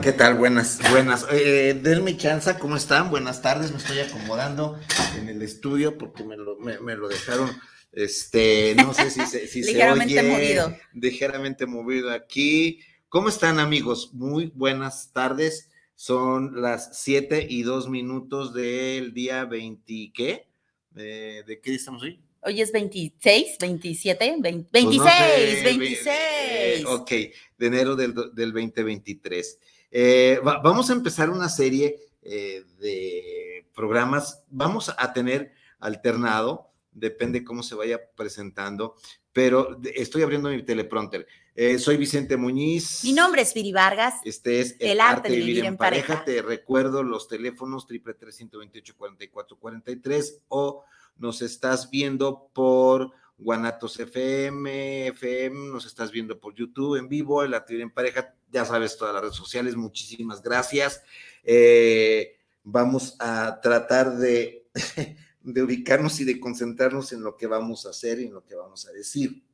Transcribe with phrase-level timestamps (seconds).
[0.00, 0.34] ¿qué tal?
[0.34, 1.26] Buenas, buenas.
[1.30, 3.10] Eh, denme chance, ¿cómo están?
[3.10, 4.78] Buenas tardes, me estoy acomodando
[5.18, 7.50] en el estudio porque me lo, me, lo dejaron,
[7.92, 10.76] este, no sé si se, si ligeramente movido.
[10.92, 12.80] Ligeramente movido aquí.
[13.08, 14.10] ¿Cómo están, amigos?
[14.12, 15.70] Muy buenas tardes.
[15.94, 20.48] Son las 7 y 2 minutos del día 20, ¿qué?
[20.92, 22.20] ¿De qué estamos hoy?
[22.42, 26.86] Hoy es 26, 27, 26, 26.
[26.86, 29.58] ok, de enero del, del 2023.
[29.90, 34.44] Eh, vamos a empezar una serie eh, de programas.
[34.48, 38.94] Vamos a tener alternado, depende cómo se vaya presentando,
[39.32, 41.26] pero estoy abriendo mi teleprompter.
[41.54, 43.02] Eh, soy Vicente Muñiz.
[43.02, 44.14] Mi nombre es Viri Vargas.
[44.24, 46.24] Este es El, arte, de vivir, en, pareja.
[46.24, 50.84] Te recuerdo los teléfonos triple tres ciento veintiocho cuarenta y cuatro cuarenta y tres o
[51.16, 57.54] nos estás viendo por Guanatos FM, FM, nos estás viendo por YouTube en vivo, el
[57.54, 61.02] Arte en Pareja, ya sabes, todas las redes sociales, muchísimas gracias.
[61.44, 64.66] Eh, vamos a tratar de,
[65.42, 68.56] de, ubicarnos y de concentrarnos en lo que vamos a hacer y en lo que
[68.56, 69.44] vamos a decir.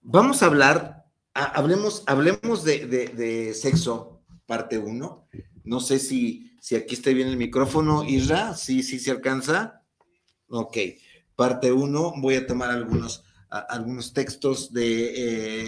[0.00, 5.26] Vamos a hablar, hablemos, hablemos de, de, sexo, parte uno.
[5.64, 9.82] No sé si, si aquí está bien el micrófono, Isra, sí, sí se alcanza.
[10.50, 10.76] Ok
[11.38, 15.04] parte 1, voy a tomar algunos, algunos textos de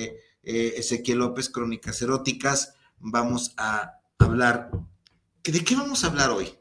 [0.06, 2.74] eh, eh, Ezequiel López, Crónicas Eróticas.
[2.98, 4.72] Vamos a hablar.
[5.44, 6.52] ¿De qué vamos a hablar hoy?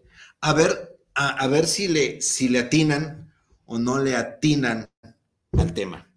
[0.42, 3.34] A ver, a, ver si le, si le atinan
[3.66, 4.92] o no le atinan
[5.58, 6.08] al tema.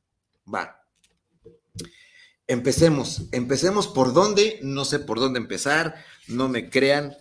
[0.54, 0.84] Va.
[2.47, 5.94] Empecemos, empecemos por dónde, no sé por dónde empezar,
[6.28, 7.16] no me crean,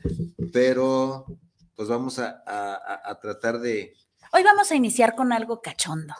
[0.52, 1.28] pero
[1.78, 3.96] pues vamos a tratar de,
[4.34, 6.14] Hoy vamos a iniciar con algo cachondo.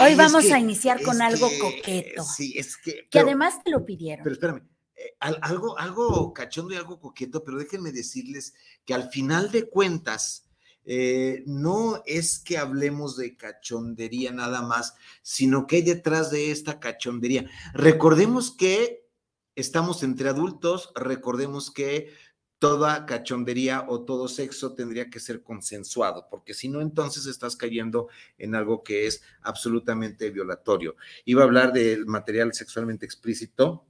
[0.00, 2.24] Hoy vamos a iniciar con algo coqueto.
[2.24, 3.06] Sí, es que.
[3.10, 4.24] que además te lo pidieron.
[4.24, 4.62] Pero espérame,
[4.96, 8.54] eh, algo, algo cachondo y algo coqueto, pero déjenme decirles
[8.86, 10.46] que al final de cuentas,
[10.86, 16.80] eh, no es que hablemos de cachondería nada más, sino que hay detrás de esta
[16.80, 17.44] cachondería.
[17.74, 19.06] Recordemos que
[19.54, 22.14] estamos entre adultos, recordemos que
[22.60, 28.08] toda cachondería o todo sexo tendría que ser consensuado, porque si no, entonces estás cayendo
[28.36, 30.94] en algo que es absolutamente violatorio.
[31.24, 33.86] Iba a hablar del material sexualmente explícito,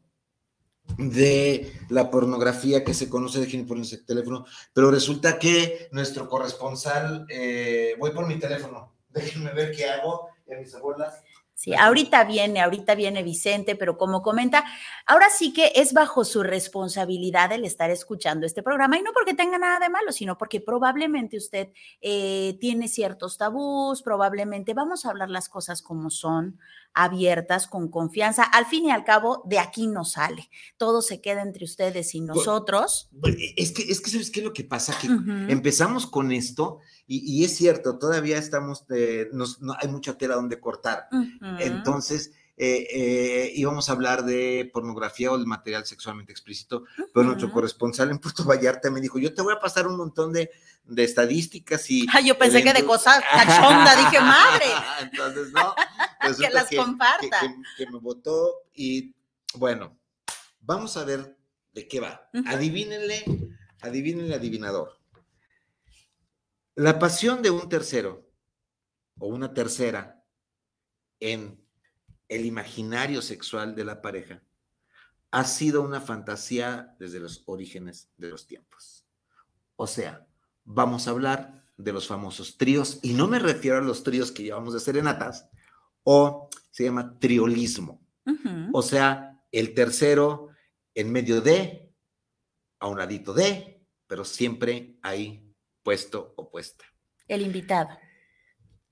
[0.99, 7.27] de la pornografía que se conoce, de por el teléfono, pero resulta que nuestro corresponsal,
[7.29, 11.23] eh, voy por mi teléfono, déjenme ver qué hago, a mis abuelas,
[11.61, 14.65] Sí, ahorita viene, ahorita viene Vicente, pero como comenta,
[15.05, 19.35] ahora sí que es bajo su responsabilidad el estar escuchando este programa y no porque
[19.35, 21.69] tenga nada de malo, sino porque probablemente usted
[22.01, 26.59] eh, tiene ciertos tabús, probablemente vamos a hablar las cosas como son,
[26.95, 28.43] abiertas, con confianza.
[28.43, 30.51] Al fin y al cabo, de aquí no sale.
[30.77, 33.11] Todo se queda entre ustedes y nosotros.
[33.57, 34.97] Es que, es que ¿sabes qué es lo que pasa?
[35.01, 35.09] Que
[35.53, 39.47] empezamos con esto y, es cierto, todavía estamos, eh, no,
[39.81, 41.09] hay mucha tela donde cortar.
[41.59, 46.85] Entonces, eh, eh, íbamos a hablar de pornografía o el material sexualmente explícito,
[47.15, 50.31] pero nuestro corresponsal en Puerto Vallarta me dijo, yo te voy a pasar un montón
[50.35, 50.51] de,
[50.95, 52.07] estadísticas y...
[52.23, 54.67] yo pensé que de cosas cachonda, dije, madre.
[55.01, 55.75] Entonces, no.
[56.39, 57.41] que las comparta.
[57.79, 59.15] Que, me votó y
[59.55, 59.99] bueno,
[60.61, 61.39] vamos a ver
[61.73, 62.29] de qué va.
[62.45, 63.25] Adivínenle,
[63.81, 65.01] adivínenle adivinador.
[66.75, 68.31] La pasión de un tercero
[69.19, 70.23] o una tercera
[71.21, 71.60] en
[72.31, 74.41] el imaginario sexual de la pareja
[75.33, 79.05] ha sido una fantasía desde los orígenes de los tiempos.
[79.77, 80.27] O sea,
[80.65, 84.45] vamos a hablar de los famosos tríos, y no me refiero a los tríos que
[84.45, 85.49] llevamos de serenatas,
[86.05, 88.01] o se llama triolismo.
[88.73, 90.51] O sea, el tercero
[90.95, 91.93] en medio de,
[92.79, 95.53] a un ladito de, pero siempre ahí
[95.83, 96.85] puesto o puesta.
[97.27, 97.89] El invitado.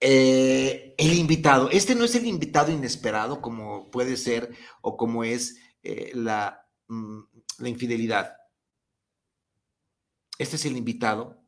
[0.00, 1.71] Eh, el invitado.
[1.71, 7.21] Este no es el invitado inesperado como puede ser o como es eh, la, mm,
[7.59, 8.37] la infidelidad.
[10.39, 11.43] Este es el invitado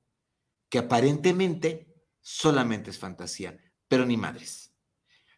[0.69, 3.59] que aparentemente solamente es fantasía,
[3.89, 4.73] pero ni madres.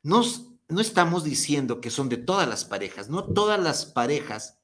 [0.02, 4.60] Nos, no estamos diciendo que son de todas las parejas, no todas las parejas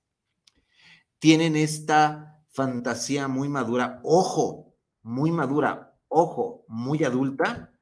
[1.19, 7.73] tienen esta fantasía muy madura, ojo, muy madura, ojo, muy adulta,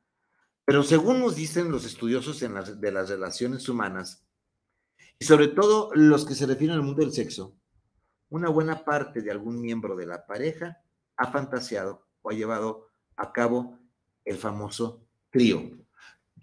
[0.66, 4.26] pero según nos dicen los estudiosos de las relaciones humanas,
[5.18, 7.56] y sobre todo los que se refieren al mundo del sexo,
[8.28, 10.82] una buena parte de algún miembro de la pareja
[11.16, 13.78] ha fantaseado o ha llevado a cabo
[14.24, 15.70] el famoso trío.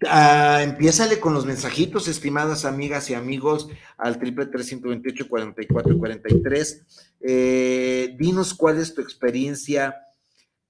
[0.06, 3.68] Ah, empiézale con los mensajitos, estimadas amigas y amigos,
[3.98, 7.12] al triple 328 44 43.
[7.20, 9.94] Eh, dinos cuál es tu experiencia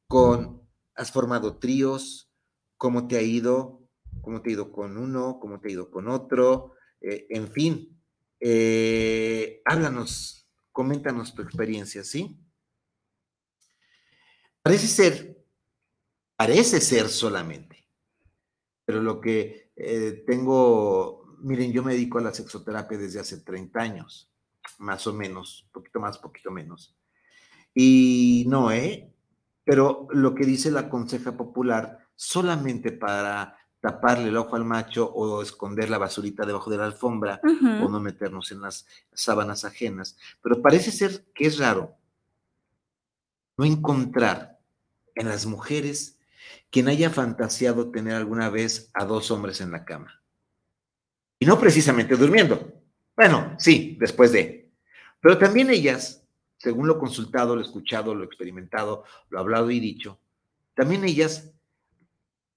[0.09, 0.61] con,
[0.95, 2.29] has formado tríos,
[2.77, 3.89] cómo te ha ido,
[4.21, 8.01] cómo te ha ido con uno, cómo te ha ido con otro, eh, en fin,
[8.41, 12.39] eh, háblanos, coméntanos tu experiencia, ¿sí?
[14.63, 15.45] Parece ser,
[16.37, 17.87] parece ser solamente,
[18.85, 23.81] pero lo que eh, tengo, miren, yo me dedico a la sexoterapia desde hace 30
[23.81, 24.33] años,
[24.79, 26.97] más o menos, poquito más, poquito menos.
[27.75, 29.13] Y no, ¿eh?
[29.65, 35.43] Pero lo que dice la conseja popular, solamente para taparle el ojo al macho o
[35.43, 37.41] esconder la basurita debajo de la alfombra
[37.83, 40.17] o no meternos en las sábanas ajenas.
[40.43, 41.97] Pero parece ser que es raro
[43.57, 44.59] no encontrar
[45.15, 46.19] en las mujeres
[46.71, 50.23] quien haya fantaseado tener alguna vez a dos hombres en la cama.
[51.39, 52.83] Y no precisamente durmiendo.
[53.17, 54.73] Bueno, sí, después de.
[55.21, 56.27] Pero también ellas,
[56.57, 60.21] según lo consultado, lo escuchado, lo experimentado, lo hablado y dicho,
[60.75, 61.54] también ellas,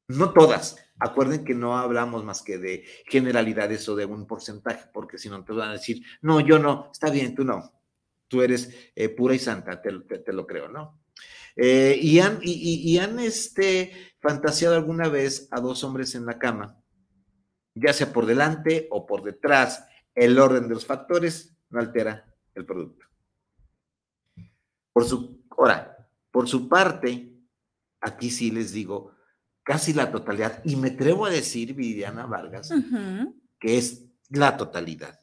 [0.08, 5.18] no todas, acuerden que no hablamos más que de generalidades o de un porcentaje, porque
[5.18, 7.74] si no te van a decir, no, yo no, está bien, tú no,
[8.28, 11.02] tú eres eh, pura y santa, te, lo creo, ¿no?
[11.56, 16.80] Eh, y han, y, han este, fantaseado alguna vez a dos hombres en la cama,
[17.74, 22.66] ya sea por delante o por detrás, el orden de los factores no altera el
[22.66, 23.06] producto.
[24.94, 27.34] Por su, ahora, por su parte,
[28.02, 29.17] aquí sí les digo,
[29.68, 32.74] casi la totalidad, y me atrevo a decir, Viviana Vargas,
[33.60, 35.20] que es la totalidad.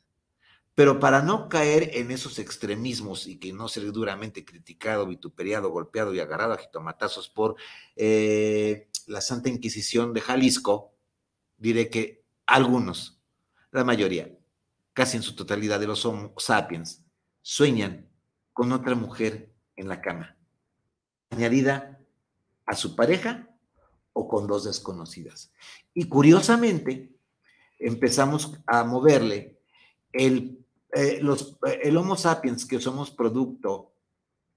[0.74, 6.12] Pero para no caer en esos extremismos y que no ser duramente criticado, vituperiado, golpeado
[6.12, 7.56] y agarrado a jitomatazos por
[7.96, 10.92] eh, la Santa Inquisición de Jalisco,
[11.56, 13.22] diré que algunos,
[13.70, 14.30] la mayoría,
[14.92, 17.02] casi en su totalidad de los Homo sapiens,
[17.40, 18.10] sueñan
[18.52, 20.36] con otra mujer en la cama,
[21.30, 21.98] añadida
[22.66, 23.48] a su pareja
[24.14, 25.52] o con dos desconocidas.
[25.92, 27.12] Y curiosamente,
[27.78, 29.60] empezamos a moverle
[30.12, 30.64] el
[30.94, 33.92] eh, los, eh, el Homo sapiens, que somos producto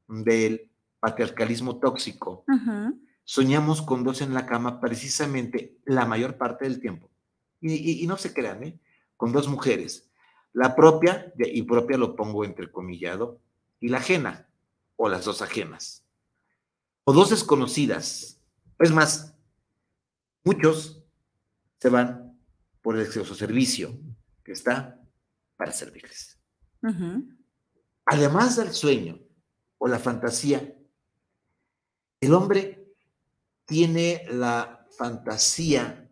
[0.07, 2.45] del patriarcalismo tóxico,
[3.23, 7.09] soñamos con dos en la cama precisamente la mayor parte del tiempo.
[7.59, 8.79] Y, no se crean, ¿eh?
[9.15, 10.09] con dos mujeres.
[10.53, 13.39] La propia, y propia lo pongo entrecomillado,
[13.79, 14.47] y la ajena,
[14.95, 16.03] o las dos ajenas.
[17.03, 18.39] O dos desconocidas.
[18.79, 19.35] Es más,
[20.47, 21.03] muchos
[21.77, 22.39] se van
[22.81, 23.99] por el exceso servicio
[24.45, 24.97] que está
[25.57, 26.39] para servirles.
[28.05, 29.19] Además del sueño
[29.77, 30.73] o la fantasía,
[32.21, 32.93] el hombre
[33.65, 36.09] tiene la fantasía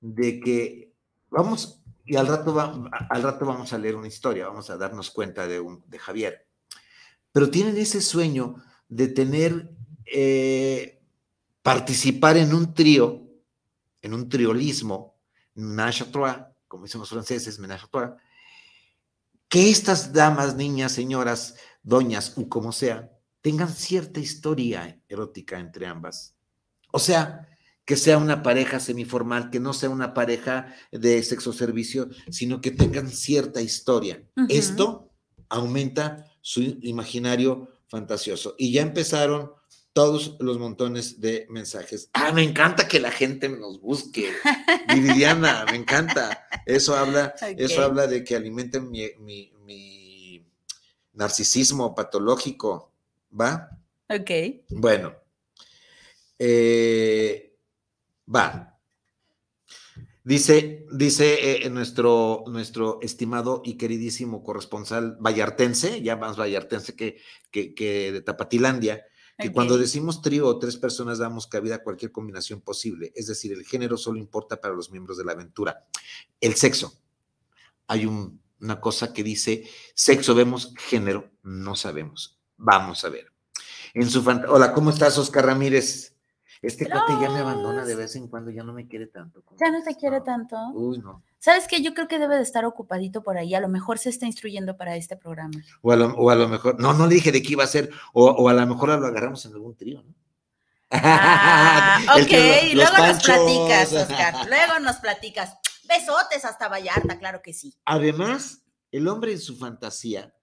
[0.00, 0.92] de que
[1.30, 5.46] vamos, y al rato, al rato vamos a leer una historia, vamos a darnos cuenta
[5.46, 6.46] de, un, de Javier,
[7.32, 9.70] pero tienen ese sueño de tener,
[10.04, 11.02] eh,
[11.62, 13.23] participar en un trío,
[14.04, 15.18] en un triolismo,
[15.54, 16.04] menage
[16.68, 18.16] como dicen los franceses, menage à
[19.48, 26.34] que estas damas, niñas, señoras, doñas o como sea, tengan cierta historia erótica entre ambas.
[26.92, 27.48] O sea,
[27.84, 32.72] que sea una pareja semiformal, que no sea una pareja de sexo servicio, sino que
[32.72, 34.22] tengan cierta historia.
[34.48, 35.12] Esto
[35.48, 38.54] aumenta su imaginario fantasioso.
[38.58, 39.52] Y ya empezaron
[39.94, 42.10] todos los montones de mensajes.
[42.12, 44.28] Ah, me encanta que la gente nos busque.
[44.92, 46.46] Viviana, me encanta.
[46.66, 50.42] Eso habla, eso habla de que alimenten mi,
[51.12, 52.92] narcisismo patológico.
[53.40, 53.70] ¿Va?
[54.10, 54.30] Ok.
[54.70, 55.14] Bueno.
[56.40, 57.56] Eh,
[58.34, 58.76] va.
[60.24, 67.20] Dice, dice eh, nuestro, nuestro estimado y queridísimo corresponsal vallartense, ya más vallartense que,
[67.52, 69.04] que, de Tapatilandia,
[69.38, 73.52] que cuando decimos trío o tres personas damos cabida a cualquier combinación posible, es decir,
[73.52, 75.86] el género solo importa para los miembros de la aventura.
[76.40, 76.94] El sexo.
[77.86, 82.38] Hay una cosa que dice, sexo vemos, género no sabemos.
[82.56, 83.32] Vamos a ver.
[83.92, 86.14] En su Hola, ¿cómo estás, Oscar Ramírez?
[86.62, 89.44] Este cuate ya me abandona de vez en cuando, ya no me quiere tanto.
[89.60, 90.56] Ya no te quiere tanto.
[90.72, 91.22] Uy, no.
[91.44, 91.82] ¿Sabes qué?
[91.82, 93.54] Yo creo que debe de estar ocupadito por ahí.
[93.54, 95.62] A lo mejor se está instruyendo para este programa.
[95.82, 98.54] O a lo, mejor, no, no le dije de qué iba a ser, o, a
[98.54, 100.14] lo mejor lo agarramos en algún trío, ¿no?
[100.90, 102.32] Ah, ok,
[102.72, 104.34] luego nos platicas, Oscar.
[104.48, 105.58] Luego nos platicas.
[105.86, 107.74] Besotes hasta Vallarta, claro que sí.
[107.84, 110.34] Además, el hombre en su fantasía,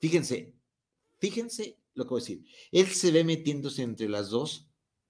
[0.00, 0.54] fíjense,
[1.18, 2.44] fíjense lo que voy a decir.
[2.70, 4.66] Él se ve metiéndose entre las dos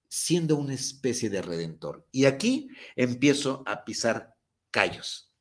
[0.09, 2.05] siendo una especie de redentor.
[2.11, 4.32] Y aquí empiezo a pisar
[4.73, 5.31] callos.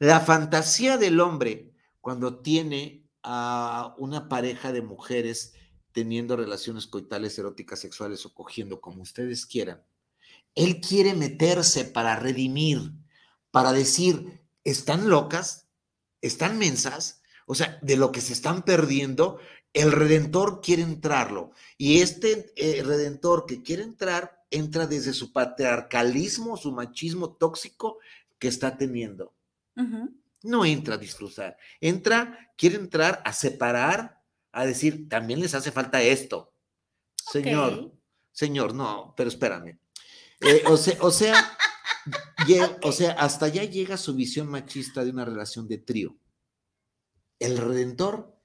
[0.00, 5.52] La fantasía del hombre cuando tiene a una pareja de mujeres
[5.92, 9.84] teniendo relaciones coitales, eróticas, sexuales o cogiendo como ustedes quieran,
[10.54, 12.92] él quiere meterse para redimir,
[13.50, 15.68] para decir, ¿están locas?
[16.22, 17.22] ¿Están mensas?
[17.46, 19.38] O sea, de lo que se están perdiendo,
[19.72, 21.52] el redentor quiere entrarlo.
[21.76, 27.98] Y este eh, redentor que quiere entrar, entra desde su patriarcalismo, su machismo tóxico
[28.40, 29.32] que está teniendo.
[30.42, 31.56] No entra a disfrutar.
[31.80, 34.20] Entra, quiere entrar a separar,
[34.50, 36.52] a decir, también les hace falta esto.
[37.30, 37.92] Señor,
[38.32, 39.78] señor, no, pero espérame.
[40.40, 41.56] Eh, o, sea, o, sea,
[42.82, 46.16] o sea, hasta allá llega su visión machista de una relación de trío.
[47.38, 48.36] El redentor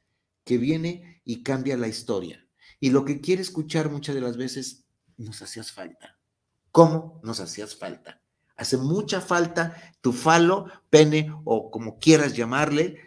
[0.44, 2.46] que viene y cambia la historia.
[2.80, 4.86] Y lo que quiere escuchar muchas de las veces,
[5.18, 6.20] nos hacías falta.
[6.72, 8.22] ¿Cómo nos hacías falta?
[8.58, 13.00] Hace mucha falta tu falo, pene o como quieras llamarle,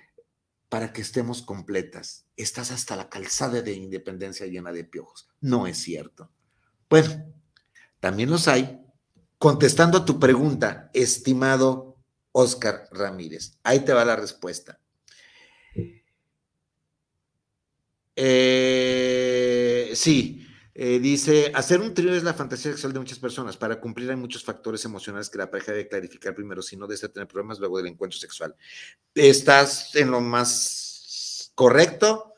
[0.69, 2.27] para que estemos completas.
[2.37, 5.29] Estás hasta la calzada de independencia llena de piojos.
[5.41, 6.31] No es cierto.
[6.91, 7.33] Bueno,
[8.01, 8.81] también los hay.
[9.39, 11.97] Contestando a tu pregunta, estimado
[12.33, 14.81] Oscar Ramírez, ahí te va la respuesta.
[18.17, 20.48] Eh, sí,
[20.81, 23.57] eh, dice, hacer un trío es la fantasía sexual de muchas personas.
[23.57, 27.09] Para cumplir hay muchos factores emocionales que la pareja debe clarificar primero, si no desea
[27.09, 28.55] tener problemas luego del encuentro sexual.
[29.13, 32.33] ¿Estás en lo más correcto?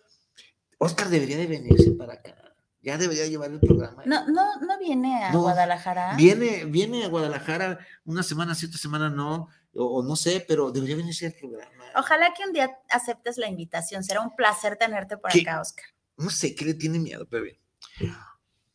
[0.78, 2.34] Oscar debería de venirse para acá.
[2.80, 4.04] Ya debería llevar el programa.
[4.06, 6.16] No, no, no viene a Guadalajara.
[6.16, 11.26] Viene, viene a Guadalajara una semana, cierta semana no, o, no sé, pero debería venirse
[11.26, 11.84] al programa.
[11.94, 14.02] Ojalá que un día aceptes la invitación.
[14.02, 15.84] Será un placer tenerte por acá, Oscar.
[16.16, 17.58] No sé qué le tiene miedo, pero bien.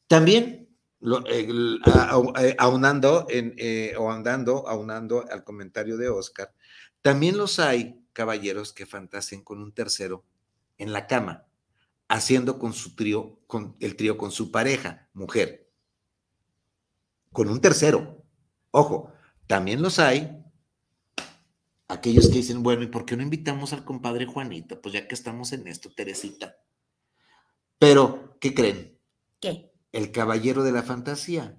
[0.07, 0.69] También,
[1.29, 6.53] eh, aunando en, eh, o andando, aunando al comentario de Oscar,
[7.01, 10.23] también los hay caballeros que fantasien con un tercero
[10.77, 11.45] en la cama,
[12.07, 15.69] haciendo con su trío, con el trío con su pareja, mujer.
[17.31, 18.23] Con un tercero.
[18.71, 19.11] Ojo,
[19.47, 20.43] también los hay
[21.87, 24.81] aquellos que dicen, bueno, ¿y por qué no invitamos al compadre Juanito?
[24.81, 26.57] Pues ya que estamos en esto, Teresita.
[27.77, 28.97] Pero, ¿qué creen?
[29.39, 29.74] ¿Qué?
[29.95, 31.55] El caballero de la fantasía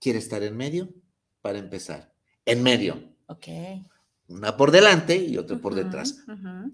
[0.00, 0.94] quiere estar en medio
[1.42, 2.14] para empezar.
[2.46, 3.14] En medio.
[3.26, 3.48] Ok.
[4.28, 6.24] Una por delante y otra por detrás.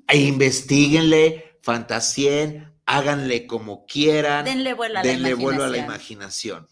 [0.07, 4.45] E investiguenle, fantasien, háganle como quieran.
[4.45, 6.69] Denle vuelo a la denle vuelo a la imaginación.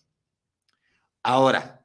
[1.25, 1.85] Ahora,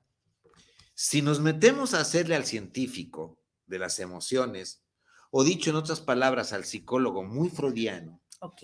[0.93, 4.83] si nos metemos a hacerle al científico, de las emociones,
[5.31, 8.61] o dicho en otras palabras al psicólogo muy freudiano, ok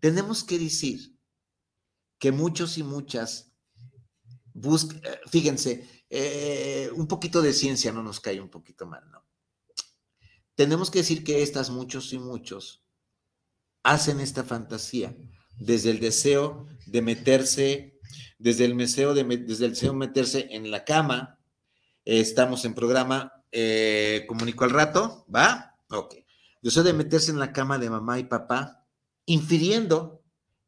[0.00, 1.14] tenemos que decir
[2.20, 3.52] que muchos y muchas
[4.52, 9.26] buscan, eh, fíjense, eh, un poquito de ciencia no nos cae un poquito mal, ¿no?
[10.54, 12.84] Tenemos que decir que estas muchos y muchos
[13.82, 15.16] hacen esta fantasía
[15.56, 17.98] desde el deseo de meterse,
[18.38, 21.38] desde el deseo de, desde el deseo de meterse en la cama,
[22.04, 25.74] estamos en programa eh, comunico al rato, ¿va?
[25.88, 26.16] Ok.
[26.60, 28.86] Deseo de meterse en la cama de mamá y papá,
[29.24, 30.19] infiriendo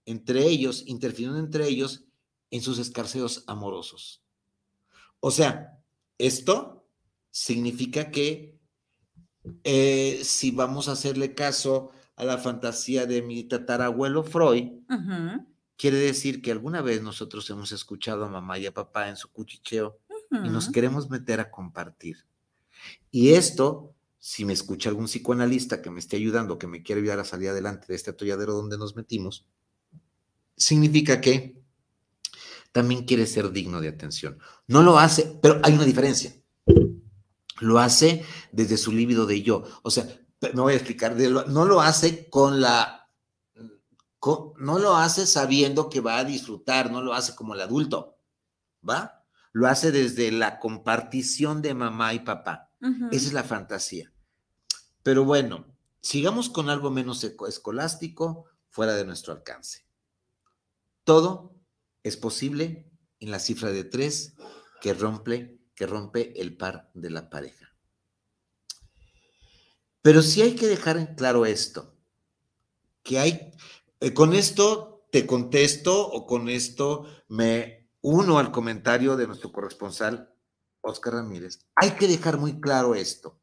[0.06, 2.04] entre ellos, interfiriendo entre ellos
[2.50, 4.23] en sus escarceos amorosos.
[5.21, 5.78] O sea,
[6.18, 6.87] esto
[7.30, 8.59] significa que
[9.64, 14.73] eh, si vamos a hacerle caso a la fantasía de mi tatarabuelo Freud,
[15.76, 19.30] quiere decir que alguna vez nosotros hemos escuchado a mamá y a papá en su
[19.32, 19.99] cuchicheo
[20.30, 22.26] y nos queremos meter a compartir.
[23.11, 27.21] Y esto, si me escucha algún psicoanalista que me esté ayudando, que me quiere ayudar
[27.21, 29.47] a salir adelante de este atolladero donde nos metimos,
[30.62, 31.61] significa que
[32.71, 34.38] también quiere ser digno de atención.
[34.66, 36.35] No lo hace, pero hay una diferencia.
[37.61, 39.64] lo hace desde su líbido de yo.
[39.83, 40.07] O sea,
[40.40, 43.09] me voy a explicar, no lo hace con la,
[44.59, 48.19] no lo hace sabiendo que va a disfrutar, no lo hace como el adulto,
[48.88, 49.25] ¿va?
[49.52, 52.71] Lo hace desde la compartición de mamá y papá.
[53.12, 54.12] Esa es la fantasía.
[55.04, 55.66] Pero bueno,
[56.00, 59.85] sigamos con algo menos escolástico, fuera de nuestro alcance.
[61.04, 61.54] Todo
[62.02, 62.90] es posible
[63.21, 64.35] en la cifra de tres
[64.80, 67.76] que rompe, que rompe el par de la pareja.
[70.02, 71.97] Pero sí hay que dejar en claro esto,
[73.04, 73.52] que hay,
[74.00, 80.35] eh, con esto te contesto o con esto me uno al comentario de nuestro corresponsal,
[80.80, 81.61] Oscar Ramírez.
[81.76, 83.38] Hay que dejar muy claro esto,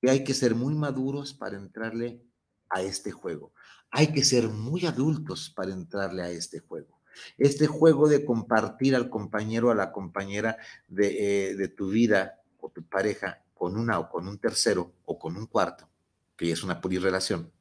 [0.00, 2.24] que hay que ser muy maduros para entrarle
[2.70, 3.52] a este juego.
[3.92, 6.98] Hay que ser muy adultos para entrarle a este juego.
[7.38, 10.56] Este juego de compartir al compañero o a la compañera
[10.88, 15.18] de, eh, de tu vida o tu pareja con una o con un tercero o
[15.18, 15.88] con un cuarto,
[16.36, 17.52] que es una purirrelación,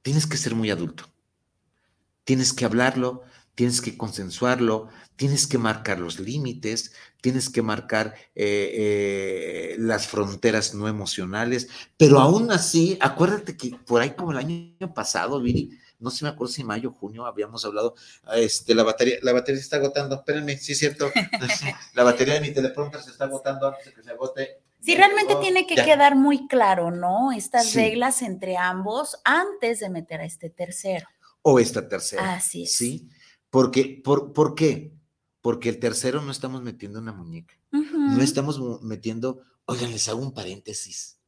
[0.00, 1.04] tienes que ser muy adulto.
[2.24, 3.22] Tienes que hablarlo,
[3.54, 10.74] tienes que consensuarlo, tienes que marcar los límites, tienes que marcar eh, eh, las fronteras
[10.74, 16.10] no emocionales, pero aún así, acuérdate que por ahí como el año pasado, Viri, no
[16.10, 17.94] sé, me acuerdo si mayo, junio, habíamos hablado,
[18.34, 21.12] este, la batería, la batería se está agotando, espérenme, sí es cierto,
[21.94, 24.62] la batería de mi teleprompter se está agotando antes de que se agote.
[24.80, 27.30] Sí, realmente tiene que quedar muy claro, ¿no?
[27.30, 31.06] Estas reglas entre ambos antes de meter a este tercero.
[31.42, 32.34] O esta tercera.
[32.34, 32.74] Así es.
[32.74, 33.08] Sí,
[33.52, 34.94] porque, por, ¿por qué?
[35.42, 40.32] Porque el tercero no estamos metiendo una muñeca, no estamos metiendo, oigan, les hago un
[40.32, 41.18] paréntesis.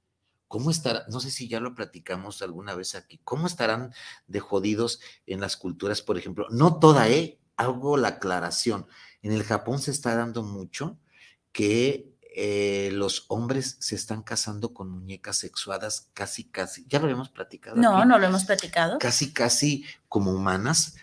[0.48, 1.04] ¿Cómo estará?
[1.10, 3.20] No sé si ya lo platicamos alguna vez aquí.
[3.24, 3.92] ¿Cómo estarán
[4.26, 6.46] de jodidos en las culturas, por ejemplo?
[6.48, 7.38] No toda, ¿eh?
[7.56, 8.86] Hago la aclaración.
[9.20, 10.98] En el Japón se está dando mucho
[11.52, 17.28] que eh, los hombres se están casando con muñecas sexuadas casi, casi, ya lo habíamos
[17.28, 17.76] platicado.
[17.76, 18.98] No, no lo hemos platicado.
[18.98, 20.96] Casi, casi como humanas,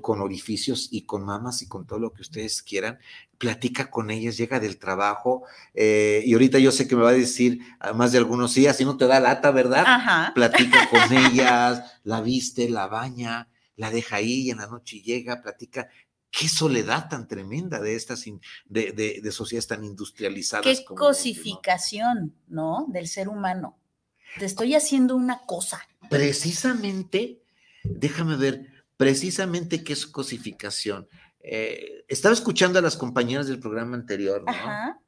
[0.00, 2.98] con orificios y con mamas y con todo lo que ustedes quieran.
[3.38, 7.12] Platica con ellas, llega del trabajo eh, y ahorita yo sé que me va a
[7.12, 9.84] decir, además de algunos, sí, así no te da lata, ¿verdad?
[9.86, 10.32] Ajá.
[10.34, 15.42] Platica con ellas, la viste, la baña, la deja ahí y en la noche llega,
[15.42, 15.88] platica
[16.30, 18.24] qué soledad tan tremenda de estas
[18.66, 20.64] de, de, sociedades tan industrializadas.
[20.64, 22.86] Qué cosificación, ¿no?
[22.88, 23.78] Del ser humano.
[24.38, 25.80] Te estoy haciendo una cosa.
[26.10, 27.42] Precisamente,
[27.84, 31.08] déjame ver, precisamente qué es cosificación.
[31.40, 35.00] Eh, estaba escuchando a las compañeras del programa anterior, ¿no?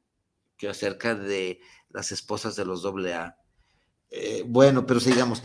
[0.57, 3.37] Que acerca de las esposas de los AA.
[4.11, 5.43] Eh, bueno, pero sigamos.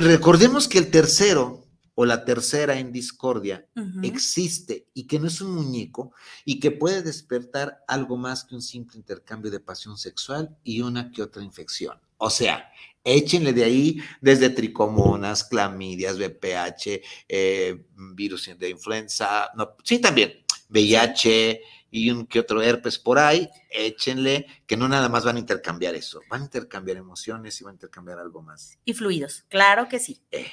[0.00, 1.61] recordemos que el tercero,
[1.94, 3.66] o la tercera en discordia
[4.02, 6.12] existe y que no es un muñeco
[6.44, 11.10] y que puede despertar algo más que un simple intercambio de pasión sexual y una
[11.10, 11.98] que otra infección.
[12.16, 12.70] O sea,
[13.04, 21.60] échenle de ahí desde tricomonas, clamidias, VPH, eh, virus de influenza, no, sí también, VIH
[21.90, 25.94] y un que otro herpes por ahí, échenle que no nada más van a intercambiar
[25.94, 28.78] eso, van a intercambiar emociones y van a intercambiar algo más.
[28.84, 30.22] Y fluidos, claro que sí.
[30.30, 30.46] Eh,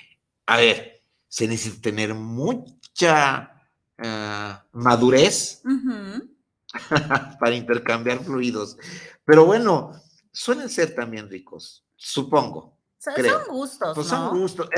[0.47, 0.98] a ver,
[1.29, 3.53] se necesita tener mucha
[3.97, 5.61] eh, madurez
[7.39, 8.77] para intercambiar fluidos.
[9.23, 9.93] Pero bueno,
[10.33, 12.77] suelen ser también ricos, supongo.
[12.97, 13.13] Son,
[13.47, 13.95] gustos.
[13.95, 14.69] Pues son gustos.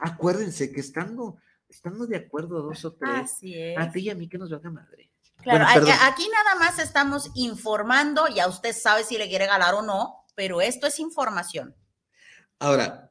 [0.00, 1.36] Acuérdense que estando,
[1.68, 3.32] estando de acuerdo dos o tres,
[3.76, 5.10] a ti y a mí que nos valga madre.
[5.42, 10.24] Claro, aquí nada más estamos informando, ya usted sabe si le quiere ganar o no,
[10.34, 11.76] pero esto es información.
[12.58, 13.10] Ahora,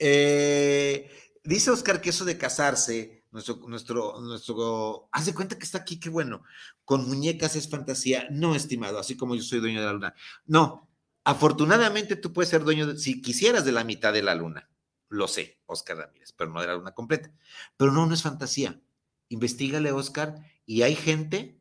[0.00, 1.08] eh,
[1.44, 6.00] dice Oscar que eso de casarse, nuestro, nuestro, nuestro, haz de cuenta que está aquí,
[6.00, 6.42] qué bueno,
[6.84, 8.26] con muñecas es fantasía.
[8.30, 10.14] No, estimado, así como yo soy dueño de la luna.
[10.46, 10.88] No,
[11.24, 14.68] afortunadamente tú puedes ser dueño, si quisieras, de la mitad de la luna.
[15.08, 17.30] Lo sé, Oscar Ramírez, pero no de la luna completa.
[17.76, 18.80] Pero no, no es fantasía.
[19.28, 21.60] Investígale, Oscar, y hay gente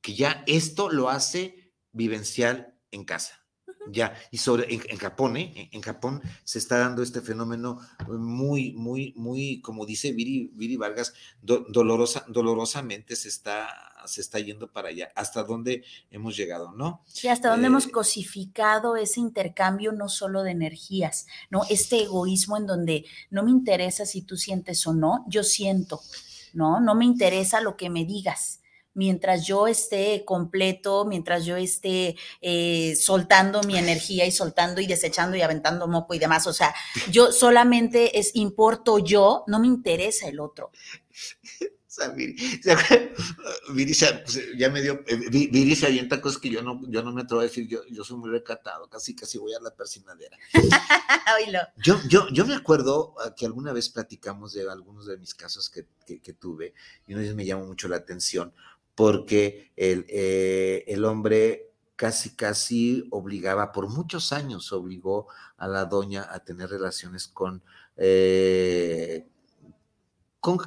[0.00, 3.45] que ya esto lo hace vivencial en casa.
[3.90, 5.68] Ya, y sobre, en, Japón, ¿eh?
[5.72, 11.14] En Japón se está dando este fenómeno muy, muy, muy, como dice Viri, Viri Vargas,
[11.42, 13.68] dolorosa, dolorosamente se está,
[14.06, 15.12] se está yendo para allá.
[15.14, 17.02] ¿Hasta dónde hemos llegado, no?
[17.06, 21.62] Sí, hasta dónde hemos eh, cosificado ese intercambio no solo de energías, ¿no?
[21.70, 26.00] Este egoísmo en donde no me interesa si tú sientes o no, yo siento,
[26.52, 26.80] ¿no?
[26.80, 28.60] No me interesa lo que me digas
[28.96, 35.36] mientras yo esté completo, mientras yo esté eh, soltando mi energía y soltando y desechando
[35.36, 36.46] y aventando moco y demás.
[36.46, 36.74] O sea,
[37.10, 40.72] yo solamente es importo yo, no me interesa el otro.
[41.96, 42.36] sea, Viri,
[44.24, 47.22] pues, ya me dio, eh, Viri se avienta cosas que yo no, yo no me
[47.22, 50.36] atrevo a decir, yo, yo soy muy recatado, casi casi voy a la persinadera.
[51.82, 55.70] yo, yo, yo me acuerdo ah, que alguna vez platicamos de algunos de mis casos
[55.70, 56.74] que, que, tuve
[57.06, 58.52] y vez me llamó mucho la atención
[58.96, 66.26] porque el, eh, el hombre casi, casi obligaba, por muchos años obligó a la doña
[66.28, 67.62] a tener relaciones con,
[67.96, 69.28] eh,
[70.40, 70.58] con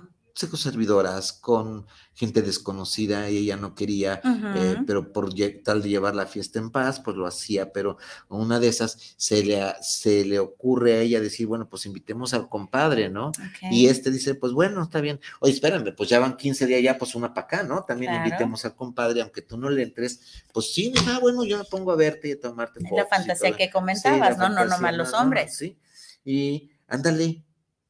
[0.47, 4.21] servidoras, con gente desconocida y ella no quería,
[4.55, 7.97] eh, pero por tal de llevar la fiesta en paz, pues lo hacía, pero
[8.27, 12.49] una de esas se le, se le ocurre a ella decir, bueno, pues invitemos al
[12.49, 13.31] compadre, ¿no?
[13.71, 16.97] Y este dice, pues bueno, está bien, oye, espérame, pues ya van 15 días ya,
[16.97, 17.83] pues una para acá, ¿no?
[17.83, 21.65] También invitemos al compadre, aunque tú no le entres, pues sí, ah, bueno, yo me
[21.65, 24.49] pongo a verte y a tomarte La fantasía que comentabas, ¿no?
[24.49, 25.55] No, nomás los hombres.
[25.55, 25.77] sí,
[26.25, 27.43] y ándale,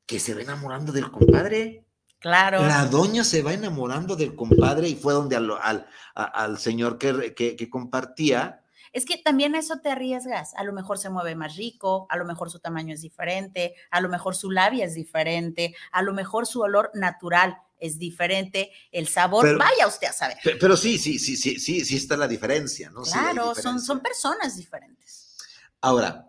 [0.06, 1.86] que se va enamorando del compadre.
[2.20, 2.62] Claro.
[2.66, 7.70] La doña se va enamorando del compadre y fue donde al, al, señor que, que,
[7.70, 8.62] compartía.
[8.92, 10.54] Es que también a eso te arriesgas.
[10.56, 14.02] A lo mejor se mueve más rico, a lo mejor su tamaño es diferente, a
[14.02, 19.08] lo mejor su labia es diferente, a lo mejor su olor natural es diferente, el
[19.08, 20.38] sabor, vaya usted a saber.
[20.44, 23.04] Pero, sí, sí, sí, sí, sí, sí está la diferencia, ¿no?
[23.04, 25.38] Claro, son, son personas diferentes.
[25.80, 26.29] Ahora,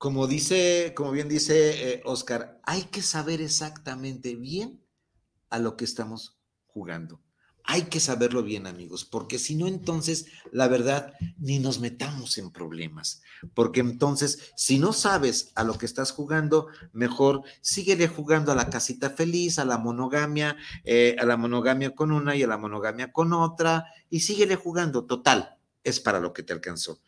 [0.00, 4.82] como dice, como bien dice eh, Oscar, hay que saber exactamente bien
[5.50, 7.20] a lo que estamos jugando.
[7.64, 12.50] Hay que saberlo bien, amigos, porque si no, entonces, la verdad, ni nos metamos en
[12.50, 13.20] problemas.
[13.52, 18.70] Porque entonces, si no sabes a lo que estás jugando, mejor síguele jugando a la
[18.70, 23.12] casita feliz, a la monogamia, eh, a la monogamia con una y a la monogamia
[23.12, 25.04] con otra, y síguele jugando.
[25.04, 27.02] Total, es para lo que te alcanzó.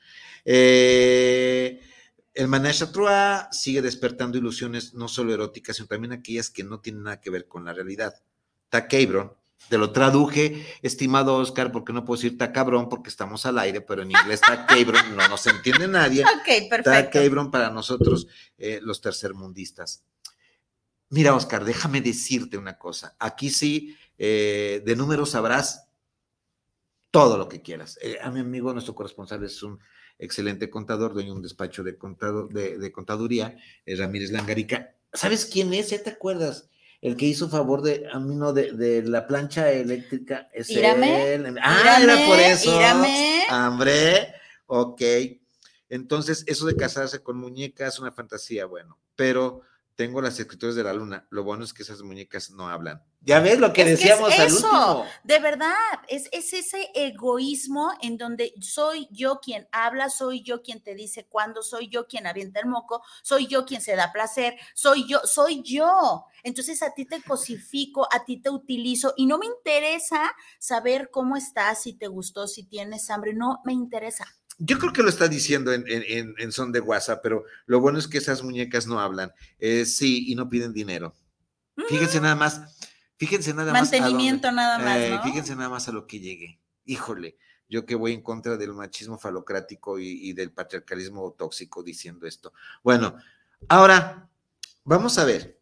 [0.45, 1.81] Eh,
[2.35, 2.49] el
[2.93, 7.31] Trois sigue despertando ilusiones no solo eróticas, sino también aquellas que no tienen nada que
[7.31, 8.15] ver con la realidad.
[8.69, 9.35] Takebron,
[9.69, 14.03] te lo traduje, estimado Oscar, porque no puedo decir cabrón porque estamos al aire, pero
[14.03, 16.25] en inglés Takebron no nos entiende nadie.
[16.43, 16.91] Ok, perfecto.
[16.91, 18.27] Takebron para nosotros,
[18.59, 20.03] eh, los tercermundistas.
[21.11, 23.15] Mira, Oscar, déjame decirte una cosa.
[23.19, 25.89] Aquí sí, eh, de números sabrás
[27.11, 27.99] todo lo que quieras.
[28.01, 29.79] Eh, a mi amigo, nuestro corresponsal, es un
[30.23, 33.57] excelente contador, dueño de un despacho de, contado, de, contaduría,
[33.87, 34.95] Ramírez Langarica.
[35.13, 35.91] ¿Sabes quién es?
[35.91, 36.69] ¿Ya te acuerdas?
[37.01, 40.49] El que hizo favor de, a mí no, de, la plancha eléctrica.
[40.53, 41.59] Es él.
[41.61, 42.79] Ah, era por eso.
[43.49, 44.35] Hambre.
[44.67, 45.03] Ok.
[45.89, 49.63] Entonces, eso de casarse con muñecas es una fantasía, bueno, pero
[49.97, 51.27] tengo las escrituras de la luna.
[51.31, 53.03] Lo bueno es que esas muñecas no hablan.
[53.25, 55.07] Ya ves lo que decíamos al último.
[55.23, 55.75] De verdad,
[56.09, 61.27] es, es, ese egoísmo en donde soy yo quien habla, soy yo quien te dice
[61.29, 65.21] cuándo, soy yo quien avienta el moco, soy yo quien se da placer, soy yo,
[65.25, 66.25] soy yo.
[66.43, 71.37] Entonces a ti te cosifico, a ti te utilizo y no me interesa saber cómo
[71.37, 74.27] estás, si te gustó, si tienes hambre, no me interesa.
[74.65, 78.19] Yo creo que lo está diciendo en, son de WhatsApp, pero lo bueno es que
[78.19, 79.33] esas muñecas no hablan.
[79.59, 81.17] Eh, sí, y no piden dinero.
[81.89, 82.79] Fíjense nada más,
[83.17, 83.91] fíjense nada más.
[83.91, 84.97] Mantenimiento nada más.
[84.99, 86.61] Eh, fíjense nada más a lo que llegue.
[86.85, 87.37] Híjole,
[87.69, 92.53] yo que voy en contra del machismo falocrático y, y del patriarcalismo tóxico diciendo esto.
[92.85, 93.17] Bueno,
[93.69, 94.31] ahora
[94.85, 95.59] vamos a ver.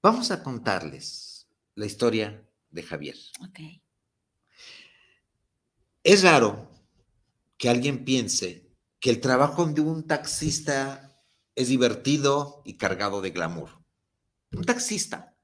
[0.00, 3.16] Vamos a contarles la historia de Javier.
[3.42, 3.60] Ok.
[6.02, 6.74] Es raro
[7.58, 8.66] que alguien piense
[9.00, 11.22] que el trabajo de un taxista
[11.54, 13.70] es divertido y cargado de glamour.
[14.52, 15.36] Un taxista,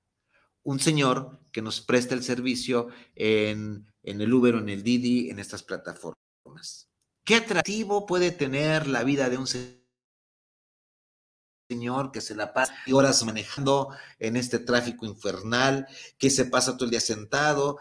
[0.62, 5.38] un señor que nos presta el servicio en, el Uber o en el Didi, en
[5.38, 6.88] estas plataformas.
[7.25, 9.46] ¿Qué atractivo puede tener la vida de un
[11.68, 15.87] señor que se la pasa horas manejando en este tráfico infernal,
[16.18, 17.79] que se pasa todo el día sentado,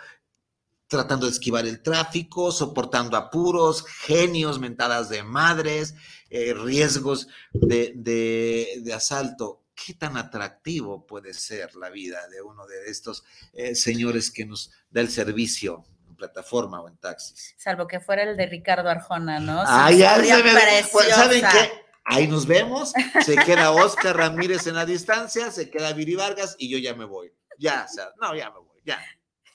[0.91, 5.95] tratando de esquivar el tráfico, soportando apuros, genios, mentadas de madres,
[6.29, 9.63] eh, riesgos de, asalto.
[9.73, 13.23] ¿Qué tan atractivo puede ser la vida de uno de estos
[13.53, 17.55] eh, señores que nos da el servicio en plataforma o en taxis?
[17.57, 19.63] Salvo que fuera el de Ricardo Arjona, ¿no?
[19.65, 20.51] Ah, ya se me...
[20.91, 21.71] Pues, ¿Saben qué?
[22.03, 22.91] Ahí nos vemos,
[23.23, 27.05] se queda Oscar Ramírez en la distancia, se queda Viri Vargas y yo ya me
[27.05, 27.31] voy.
[27.57, 28.99] Ya, o sea, no, ya me voy, ya.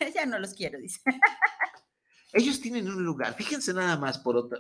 [0.15, 1.01] ya no los quiero, dice.
[2.33, 4.59] ellos tienen un lugar, fíjense nada más por otra,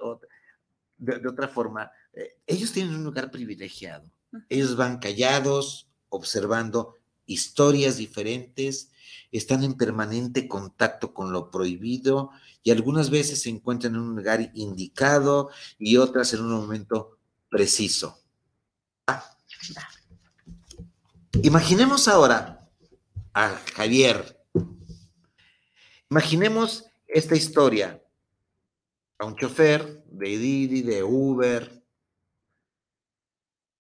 [0.99, 4.11] de, otra forma, eh, ellos tienen un lugar privilegiado.
[4.49, 6.94] Ellos van callados, observando
[7.27, 8.90] historias diferentes,
[9.33, 12.31] están en permanente contacto con lo prohibido
[12.62, 17.18] y algunas veces se encuentran en un lugar indicado y otras en un momento
[17.49, 18.20] preciso.
[21.42, 22.68] Imaginemos ahora
[23.35, 24.36] a Javier.
[26.11, 28.03] Imaginemos esta historia
[29.19, 31.83] a un chofer de Didi, de Uber,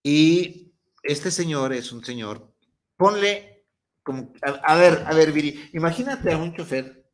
[0.02, 2.54] y este señor es un señor,
[2.96, 3.66] ponle,
[4.02, 7.10] como, a, ver, a ver, Viri, imagínate a un chofer,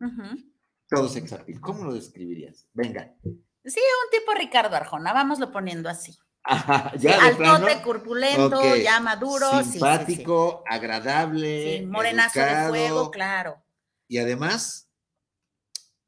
[0.88, 2.68] todo sexapil, ¿cómo lo describirías?
[2.75, 3.14] Venga.
[3.22, 6.18] Sí, un tipo Ricardo Arjona, vámoslo poniendo así.
[6.44, 9.62] Ajá, ya Altote, corpulento, ya maduro.
[9.62, 11.79] Simpático, agradable.
[11.79, 13.64] Sí, morenazo de fuego, claro.
[14.09, 14.91] Y además,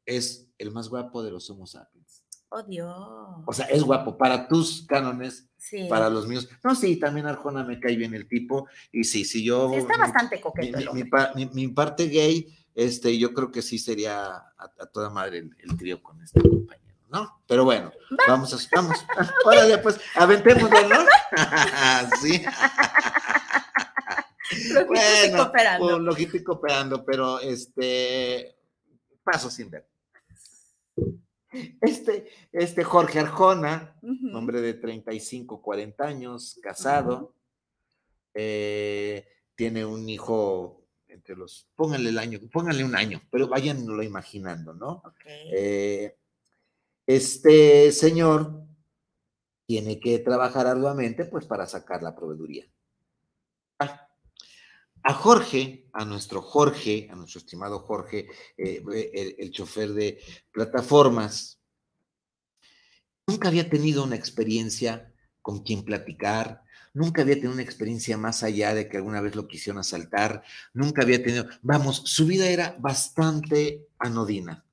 [0.07, 2.25] es el más guapo de los Homo sapiens.
[2.57, 2.89] Oh, Dios.
[3.47, 5.49] O sea, es guapo para tus cánones,
[5.89, 6.49] para los míos.
[6.63, 8.69] No, sí, también Arjona me cae bien el tipo.
[8.93, 9.71] Y sí, sí, yo.
[9.71, 10.93] Sí, está bastante coqueto.
[11.53, 16.23] Mi, parte gay, este, yo creo que sí sería a, toda madre el, trío con
[16.23, 17.43] este compañero, ¿no?
[17.49, 17.93] Pero bueno,
[18.29, 18.77] vamos a.
[18.77, 19.05] Vamos.
[19.45, 20.97] Órale, pues, aventémoslo, ¿no?
[22.23, 22.41] sí.
[24.87, 25.99] bueno, cooperando.
[25.99, 28.55] logístico cooperando, pero este.
[29.25, 29.94] Paso sin ver.
[31.81, 33.97] Este, este Jorge Arjona,
[34.35, 37.35] hombre de 35, 40 años, casado,
[38.35, 44.75] eh, tiene un hijo entre los, pónganle el año, pónganle un año, pero váyanlo imaginando,
[44.75, 45.03] ¿no?
[45.27, 46.17] Eh,
[47.07, 48.65] este señor
[49.67, 52.67] tiene que trabajar arduamente, pues, para sacar la proveeduría.
[55.05, 60.19] A Jorge, a nuestro Jorge, a nuestro estimado Jorge, eh, el, el, chofer de
[60.51, 61.61] plataformas,
[63.27, 65.13] nunca había tenido una experiencia
[65.43, 66.63] con quien platicar,
[66.95, 71.03] nunca había tenido una experiencia más allá de que alguna vez lo quisieron asaltar, nunca
[71.03, 74.65] había tenido, vamos, su vida era bastante anodina,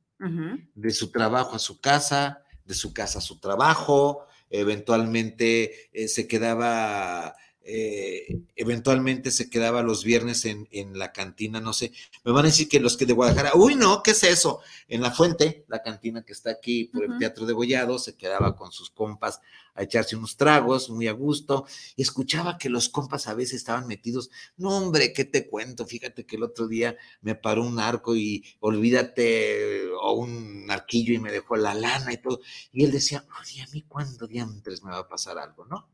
[0.76, 6.28] de su trabajo a su casa, de su casa a su trabajo, eventualmente eh, se
[6.28, 11.92] quedaba eh, eventualmente se quedaba los viernes en, la cantina, no sé,
[12.24, 14.62] me van a decir que los que de Guadalajara, uy, no, ¿qué es eso?
[14.88, 18.56] En la fuente, la cantina que está aquí por el Teatro de Gollado, se quedaba
[18.56, 19.42] con sus compas
[19.76, 23.88] a echarse unos tragos, muy a gusto, y escuchaba que los compas a veces estaban
[23.88, 25.86] metidos, no, hombre, ¿qué te cuento?
[25.86, 31.20] Fíjate que el otro día me paró un arco y olvídate, o un arquillo y
[31.20, 34.92] me dejó la lana y todo, y él decía, oye, ¿a mí cuándo diantres me
[34.92, 35.88] va a pasar algo, no?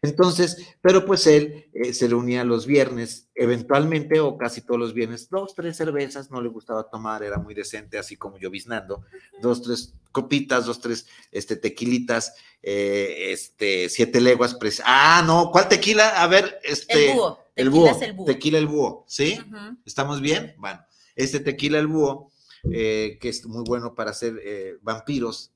[0.00, 5.28] Entonces, pero pues él eh, se reunía los viernes, eventualmente o casi todos los viernes,
[5.28, 9.02] dos, tres cervezas, no le gustaba tomar, era muy decente, así como yo biznando,
[9.42, 14.56] dos, tres copitas, dos, tres este, tequilitas, eh, este, siete leguas.
[14.84, 16.22] Ah, no, ¿cuál tequila?
[16.22, 17.10] A ver, este.
[17.10, 17.38] El búho.
[17.56, 18.26] El búho, el búho.
[18.26, 19.36] Tequila el búho, ¿sí?
[19.84, 20.54] ¿Estamos bien?
[20.58, 20.80] Bueno,
[21.16, 22.30] este tequila el búho,
[22.70, 25.50] eh, que es muy bueno para hacer vampiros.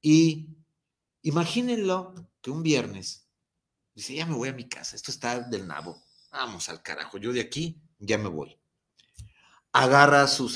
[0.00, 0.46] Y
[1.22, 3.21] imagínenlo que un viernes
[3.94, 6.02] Dice, ya me voy a mi casa, esto está del nabo.
[6.30, 8.58] Vamos al carajo, yo de aquí ya me voy.
[9.72, 10.50] Agarra su,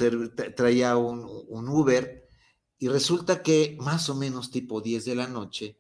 [0.57, 2.29] traía un, un Uber
[2.79, 5.79] y resulta que más o menos tipo 10 de la noche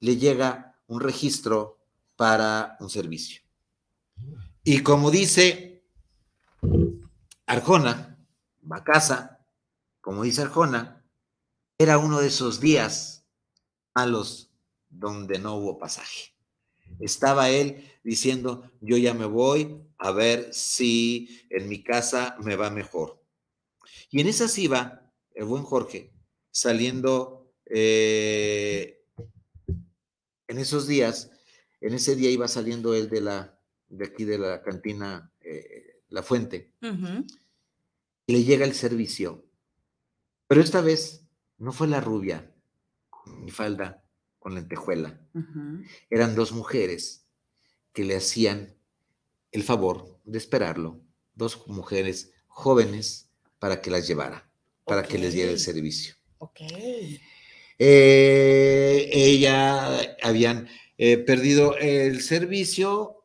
[0.00, 1.78] le llega un registro
[2.16, 3.42] para un servicio.
[4.64, 5.84] Y como dice
[7.46, 8.18] Arjona,
[8.70, 9.40] va a casa,
[10.00, 11.04] como dice Arjona,
[11.78, 13.24] era uno de esos días
[13.94, 14.50] malos
[14.90, 16.37] donde no hubo pasaje
[17.00, 22.70] estaba él diciendo, yo ya me voy a ver si en mi casa me va
[22.70, 23.22] mejor.
[24.10, 26.12] Y en esas iba el buen Jorge
[26.50, 29.04] saliendo eh,
[30.46, 31.30] en esos días,
[31.80, 36.22] en ese día iba saliendo él de la de aquí de la cantina eh, La
[36.22, 36.72] Fuente.
[38.26, 39.46] Y le llega el servicio.
[40.46, 42.52] Pero esta vez no fue la rubia
[43.36, 44.02] mi falda
[44.38, 45.20] con lentejuela.
[46.10, 47.26] Eran dos mujeres
[47.92, 48.74] que le hacían
[49.52, 51.00] el favor de esperarlo,
[51.34, 54.50] dos mujeres jóvenes para que las llevara,
[54.84, 56.14] para que les diera el servicio.
[56.38, 56.60] Ok.
[57.78, 63.24] Eh, ella habían eh, perdido el servicio,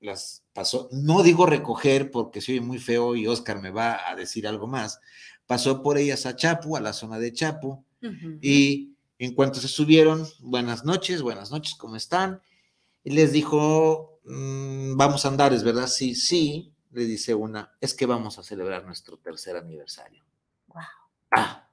[0.00, 4.46] las pasó, no digo recoger porque soy muy feo y Oscar me va a decir
[4.46, 5.00] algo más,
[5.46, 7.84] pasó por ellas a Chapu, a la zona de Chapu,
[8.40, 12.40] y en cuanto se subieron, buenas noches, buenas noches, ¿cómo están?
[13.02, 15.88] Y les dijo, mm, vamos a andar, ¿es verdad?
[15.88, 20.24] Sí, sí, le dice una, es que vamos a celebrar nuestro tercer aniversario.
[20.68, 20.82] Wow.
[21.32, 21.68] Ah,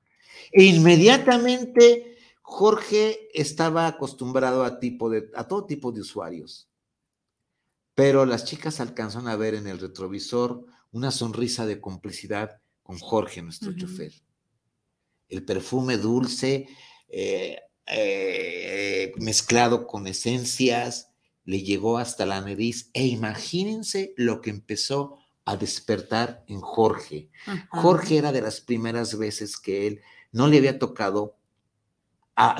[0.51, 6.67] e inmediatamente Jorge estaba acostumbrado a, tipo de, a todo tipo de usuarios,
[7.93, 13.41] pero las chicas alcanzaron a ver en el retrovisor una sonrisa de complicidad con Jorge,
[13.41, 14.13] nuestro chofer.
[15.27, 16.67] El perfume dulce,
[17.17, 21.11] eh, eh, mezclado con esencias,
[21.45, 27.29] le llegó hasta la nariz e imagínense lo que empezó a despertar en Jorge.
[27.69, 30.01] Jorge era de las primeras veces que él
[30.33, 31.37] no le había tocado,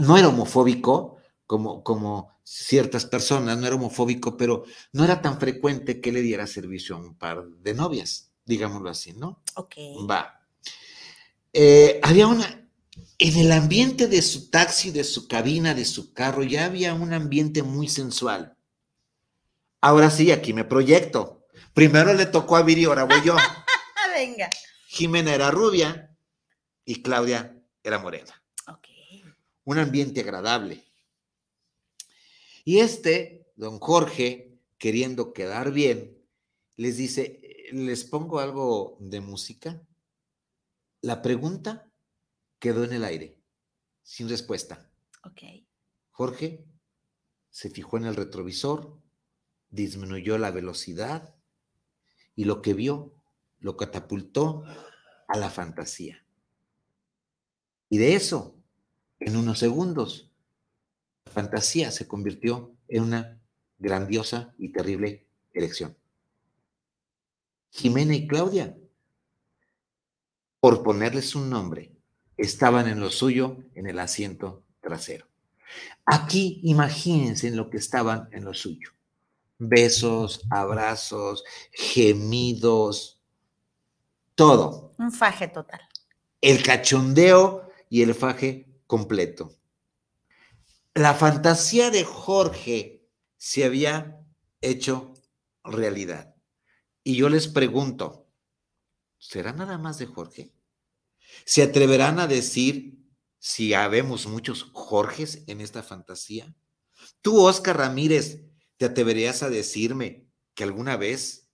[0.02, 4.64] no era homofóbico como, como ciertas personas, no era homofóbico, pero
[4.94, 9.12] no era tan frecuente que le diera servicio a un par de novias, digámoslo así,
[9.12, 9.42] ¿no?
[9.56, 9.76] Ok.
[10.10, 10.48] Va.
[11.52, 12.65] Eh, había una,
[13.18, 17.14] en el ambiente de su taxi, de su cabina, de su carro, ya había un
[17.14, 18.58] ambiente muy sensual.
[19.82, 21.48] Ahora sí, aquí me proyecto.
[21.74, 23.36] Primero le tocó a Viri, ahora voy yo.
[24.16, 24.50] Venga.
[24.88, 26.16] Jimena era rubia
[26.84, 28.44] y Claudia era morena.
[28.68, 28.88] Ok.
[29.66, 30.84] Un ambiente agradable.
[32.64, 36.18] Y este, don Jorge, queriendo quedar bien,
[36.76, 39.82] les dice, ¿les pongo algo de música?
[41.02, 41.92] La pregunta
[42.66, 43.40] quedó en el aire,
[44.02, 44.90] sin respuesta.
[45.24, 45.68] Ok.
[46.10, 46.66] Jorge
[47.52, 49.00] se fijó en el retrovisor,
[49.70, 51.36] disminuyó la velocidad
[52.36, 53.14] y lo que vio
[53.60, 54.64] lo catapultó
[55.28, 56.26] a la fantasía.
[57.88, 58.58] Y de eso,
[59.20, 60.32] en unos segundos,
[61.26, 63.40] la fantasía se convirtió en una
[63.78, 65.96] grandiosa y terrible elección.
[67.70, 68.76] Jimena y Claudia,
[70.60, 71.95] por ponerles un nombre,
[72.38, 75.28] estaban en lo suyo en el asiento trasero.
[76.06, 78.92] Aquí imagínense en lo que estaban en lo suyo.
[79.58, 83.22] Besos, abrazos, gemidos,
[84.36, 84.94] todo.
[84.98, 85.82] Un faje total.
[86.42, 89.56] El cachondeo y el faje completo.
[90.94, 94.22] La fantasía de Jorge se había
[94.62, 95.14] hecho
[95.64, 96.36] realidad.
[97.04, 98.28] Y yo les pregunto,
[99.18, 100.55] ¿será nada más de Jorge?
[101.44, 102.98] ¿Se atreverán a decir
[103.40, 106.56] si habemos muchos Jorges en esta fantasía?
[107.22, 108.46] Tú, Oscar Ramírez,
[108.78, 111.50] ¿te atreverías a decirme que alguna vez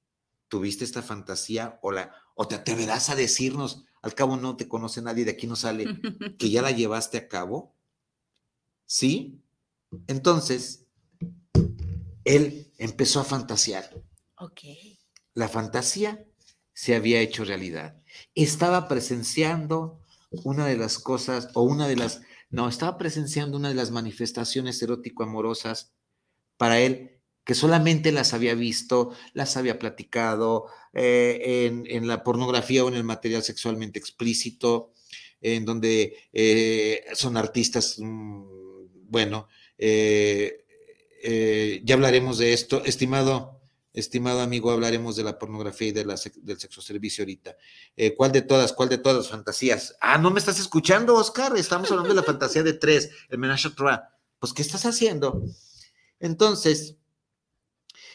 [0.47, 5.01] tuviste esta fantasía o, la, o te atreverás a decirnos, al cabo no te conoce
[5.01, 5.85] nadie, de aquí no sale,
[6.37, 7.75] que ya la llevaste a cabo?
[8.85, 9.41] ¿Sí?
[10.07, 10.85] Entonces,
[12.23, 13.89] él empezó a fantasear.
[14.37, 14.61] Ok.
[15.33, 16.25] La fantasía
[16.81, 17.95] se había hecho realidad.
[18.33, 23.75] Estaba presenciando una de las cosas, o una de las, no, estaba presenciando una de
[23.75, 25.93] las manifestaciones erótico-amorosas
[26.57, 32.87] para él, que solamente las había visto, las había platicado eh, en, la pornografía o
[32.87, 34.91] en el material sexualmente explícito,
[35.39, 38.41] en donde eh, son artistas, mm,
[39.07, 40.65] bueno, eh,
[41.83, 43.60] ya hablaremos de esto, estimado
[43.93, 47.57] Estimado amigo, hablaremos de la pornografía y de la, del sexo servicio ahorita.
[47.97, 48.71] Eh, ¿Cuál de todas?
[48.71, 49.95] ¿Cuál de todas fantasías?
[49.99, 51.57] Ah, no me estás escuchando, Oscar.
[51.57, 53.99] Estamos hablando de la fantasía de tres, el menage a trois.
[54.39, 55.43] Pues, ¿qué estás haciendo?
[56.19, 56.95] Entonces,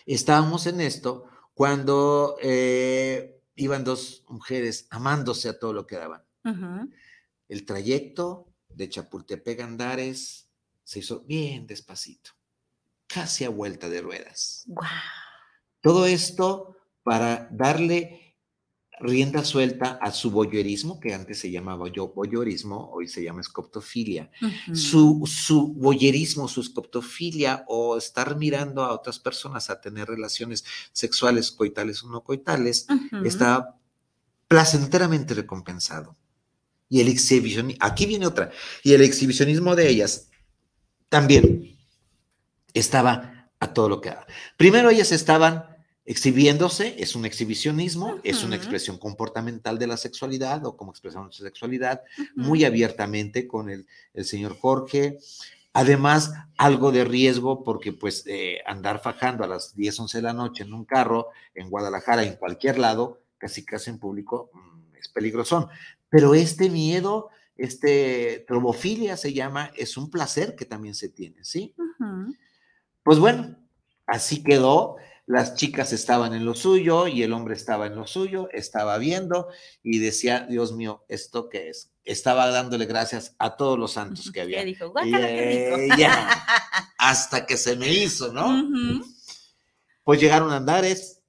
[0.07, 6.23] estábamos en esto cuando eh, iban dos mujeres amándose a todo lo que daban.
[7.49, 10.49] El trayecto de Chapultepec Andares
[10.85, 12.31] se hizo bien despacito,
[13.09, 14.63] casi a vuelta de ruedas.
[14.67, 14.87] Wow.
[15.87, 18.35] Todo esto para darle
[18.99, 24.29] rienda suelta a su voyeurismo, que antes se llamaba yo voyeurismo, hoy se llama escoptofilia.
[24.75, 31.53] su, su voyeurismo, su escoptofilia o estar mirando a otras personas a tener relaciones sexuales,
[31.53, 32.89] coitales o no coitales,
[33.25, 33.77] está
[34.49, 36.17] placenteramente recompensado.
[36.89, 38.51] Y el exhibicionismo, aquí viene otra,
[38.83, 40.31] y el exhibicionismo de ellas
[41.09, 41.79] también
[42.75, 44.27] estaba a todo lo que daba.
[44.57, 45.76] Primero ellas estaban
[46.07, 51.49] exhibiéndose, es un exhibicionismo, es una expresión comportamental de la sexualidad o como expresamos nuestra
[51.49, 52.03] sexualidad,
[52.37, 53.87] muy abiertamente con el,
[54.25, 55.19] señor Jorge.
[55.73, 60.33] Además, algo de riesgo porque pues eh, andar fajando a las 10, 11 de la
[60.33, 65.09] noche en un carro en Guadalajara, en cualquier lado, casi casi en público, mm, es
[65.09, 65.69] peligroso.
[66.09, 71.75] Pero este miedo, este trobofilia se llama, es un placer que también se tiene, ¿sí?
[73.03, 73.57] Pues bueno,
[74.07, 78.49] así quedó las chicas estaban en lo suyo y el hombre estaba en lo suyo,
[78.53, 79.49] estaba viendo
[79.83, 81.93] y decía, Dios mío, ¿esto qué es?
[82.05, 84.65] Estaba dándole gracias a todos los santos que había.
[84.65, 84.95] dijo,
[86.99, 89.03] hasta que se me hizo, ¿no?
[90.05, 91.25] Pues llegaron a Andares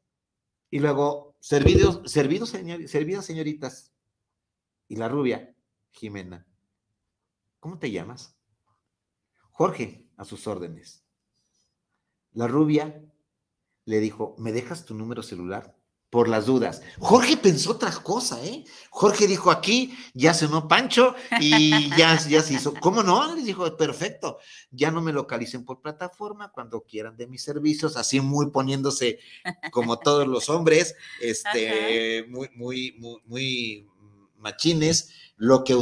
[0.69, 3.91] y luego servidos, servidos, servidas señoritas.
[4.87, 5.55] Y la rubia,
[5.89, 6.45] Jimena,
[7.59, 8.35] ¿cómo te llamas?
[9.51, 11.03] Jorge, a sus órdenes.
[12.33, 13.01] La rubia,
[13.87, 15.75] le dijo, ¿me dejas tu número celular?
[16.09, 16.81] por las dudas.
[16.99, 18.63] Jorge pensó otra cosa, ¿eh?
[18.89, 22.73] Jorge dijo, aquí ya cenó Pancho y ya, ya se hizo.
[22.75, 23.35] ¿Cómo no?
[23.35, 24.39] Les dijo, perfecto,
[24.71, 29.19] ya no me localicen por plataforma cuando quieran de mis servicios, así muy poniéndose
[29.71, 33.87] como todos los hombres, este, muy, muy, muy, muy
[34.37, 35.73] machines, lo que,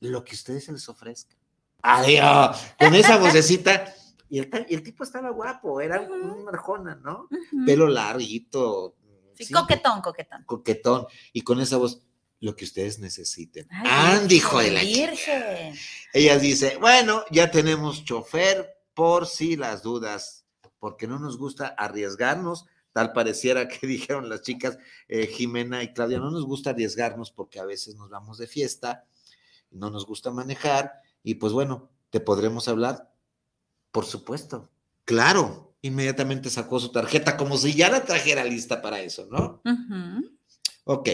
[0.00, 1.36] lo que ustedes se les ofrezca.
[1.82, 3.94] Adiós, con esa vocecita.
[4.28, 7.28] Y el, tipo estaba guapo, era un marjona, ¿no?
[7.66, 8.96] Pelo larguito,
[9.36, 10.44] Sí, coquetón, coquetón.
[10.44, 11.06] Coquetón.
[11.32, 12.02] Y con esa voz,
[12.40, 13.66] lo que ustedes necesiten.
[13.70, 15.74] Andy, hijo de la Virgen.
[16.12, 20.46] Ella dice, bueno, ya tenemos chofer por si las dudas,
[20.78, 22.66] porque no nos gusta arriesgarnos.
[22.92, 27.58] Tal pareciera que dijeron las chicas eh, Jimena y Claudia, no nos gusta arriesgarnos porque
[27.58, 29.04] a veces nos vamos de fiesta,
[29.70, 30.92] no nos gusta manejar
[31.24, 33.10] y pues bueno, te podremos hablar.
[33.94, 34.72] Por supuesto,
[35.04, 39.62] claro, inmediatamente sacó su tarjeta como si ya la trajera lista para eso, ¿no?
[40.82, 41.08] Ok.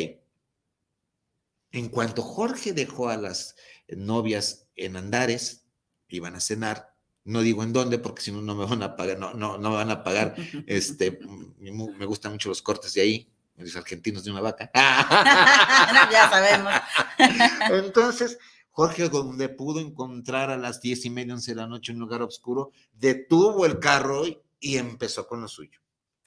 [1.73, 3.55] En cuanto Jorge dejó a las
[3.87, 5.67] novias en Andares,
[6.09, 9.19] iban a cenar, no digo en dónde porque si no no me van a pagar,
[9.19, 10.35] no, no, no me van a pagar,
[10.67, 11.19] este,
[11.59, 14.71] me gustan mucho los cortes de ahí, los argentinos de una vaca.
[14.75, 16.73] ya sabemos.
[17.85, 18.39] Entonces,
[18.81, 22.23] Jorge, donde pudo encontrar a las diez y media, once de la noche un lugar
[22.23, 24.23] oscuro, detuvo el carro
[24.59, 25.81] y empezó con lo suyo.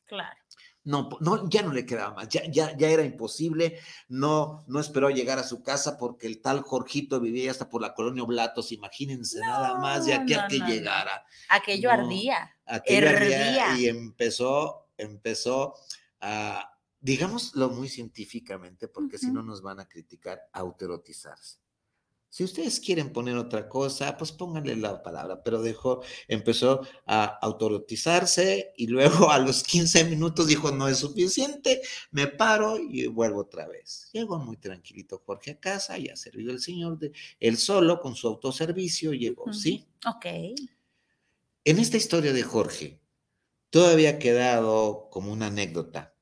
[0.06, 0.38] Claro.
[0.84, 5.10] No, no, ya no le quedaba más, ya, ya, ya era imposible, no, no esperó
[5.10, 9.40] llegar a su casa porque el tal Jorgito vivía hasta por la colonia Oblatos, imagínense
[9.40, 11.26] nada más de aquí a que llegara.
[11.50, 12.56] Aquello ardía.
[12.68, 13.80] Aquello ardía.
[13.80, 15.74] Y empezó, empezó
[16.20, 21.63] a, digámoslo muy científicamente, porque si no nos van a criticar, autoerotizarse.
[22.34, 28.74] Si ustedes quieren poner otra cosa, pues pónganle la palabra, pero dejó, empezó a autorotizarse
[28.76, 33.68] y luego a los 15 minutos dijo, no es suficiente, me paro y vuelvo otra
[33.68, 34.10] vez.
[34.14, 38.28] Llegó muy tranquilito Jorge a casa, ya servido el señor, de, él solo con su
[38.30, 39.86] autoservicio llegó, ¿sí?
[40.04, 40.26] Ok.
[41.66, 43.00] En esta historia de Jorge,
[43.70, 46.16] todavía ha quedado como una anécdota.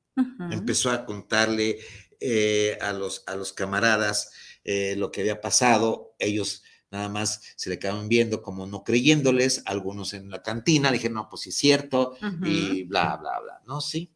[0.52, 1.80] Empezó a contarle
[2.20, 4.32] eh, a, los, a los camaradas,
[4.64, 9.64] eh, lo que había pasado, ellos nada más se le quedaban viendo como no creyéndoles,
[9.66, 13.80] algunos en la cantina dijeron, no, pues sí es cierto, y bla, bla, bla, ¿no?
[13.80, 14.12] Sí.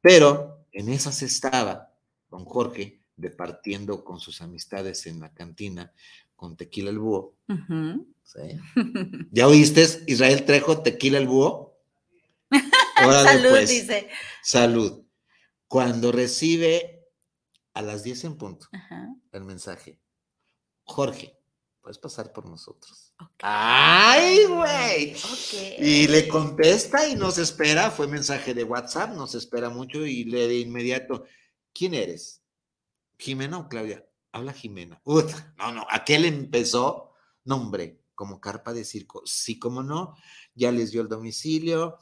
[0.00, 1.92] Pero en esas estaba
[2.28, 5.92] don Jorge departiendo con sus amistades en la cantina
[6.34, 7.34] con Tequila el Búho.
[9.30, 11.78] ¿Ya oíste, Israel Trejo, Tequila el Búho?
[12.96, 14.08] Salud, dice.
[14.42, 15.02] Salud.
[15.66, 16.95] Cuando recibe
[17.76, 18.68] a las 10 en punto
[19.32, 20.00] el mensaje.
[20.84, 21.38] Jorge,
[21.82, 23.12] puedes pasar por nosotros.
[23.40, 25.14] ¡Ay, güey!
[25.78, 30.48] Y le contesta y nos espera, fue mensaje de WhatsApp, nos espera mucho y le
[30.48, 31.24] de inmediato,
[31.74, 32.42] ¿quién eres?
[33.18, 34.08] ¿Jimena o Claudia?
[34.32, 35.02] Habla Jimena.
[35.04, 37.12] no, no, aquel empezó,
[37.44, 39.20] nombre, como carpa de circo.
[39.26, 40.16] Sí, como no,
[40.54, 41.98] ya les dio el domicilio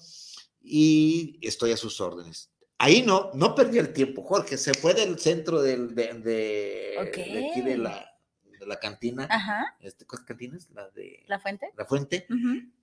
[0.61, 5.19] y estoy a sus órdenes ahí no, no perdió el tiempo, Jorge, se fue del
[5.19, 8.15] centro del, de, de, aquí de la,
[8.59, 9.27] de la cantina.
[9.31, 9.77] Ajá.
[9.81, 10.71] Este, ¿Cuál cantina es?
[10.71, 11.25] La de...
[11.27, 11.71] La Fuente.
[11.77, 12.27] La Fuente.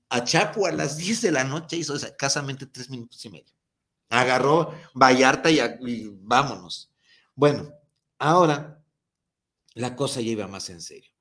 [0.09, 3.53] A Chapo a las 10 de la noche hizo escasamente tres minutos y medio.
[4.09, 6.91] Agarró Vallarta y, y vámonos.
[7.33, 7.71] Bueno,
[8.19, 8.83] ahora
[9.73, 11.11] la cosa ya iba más en serio.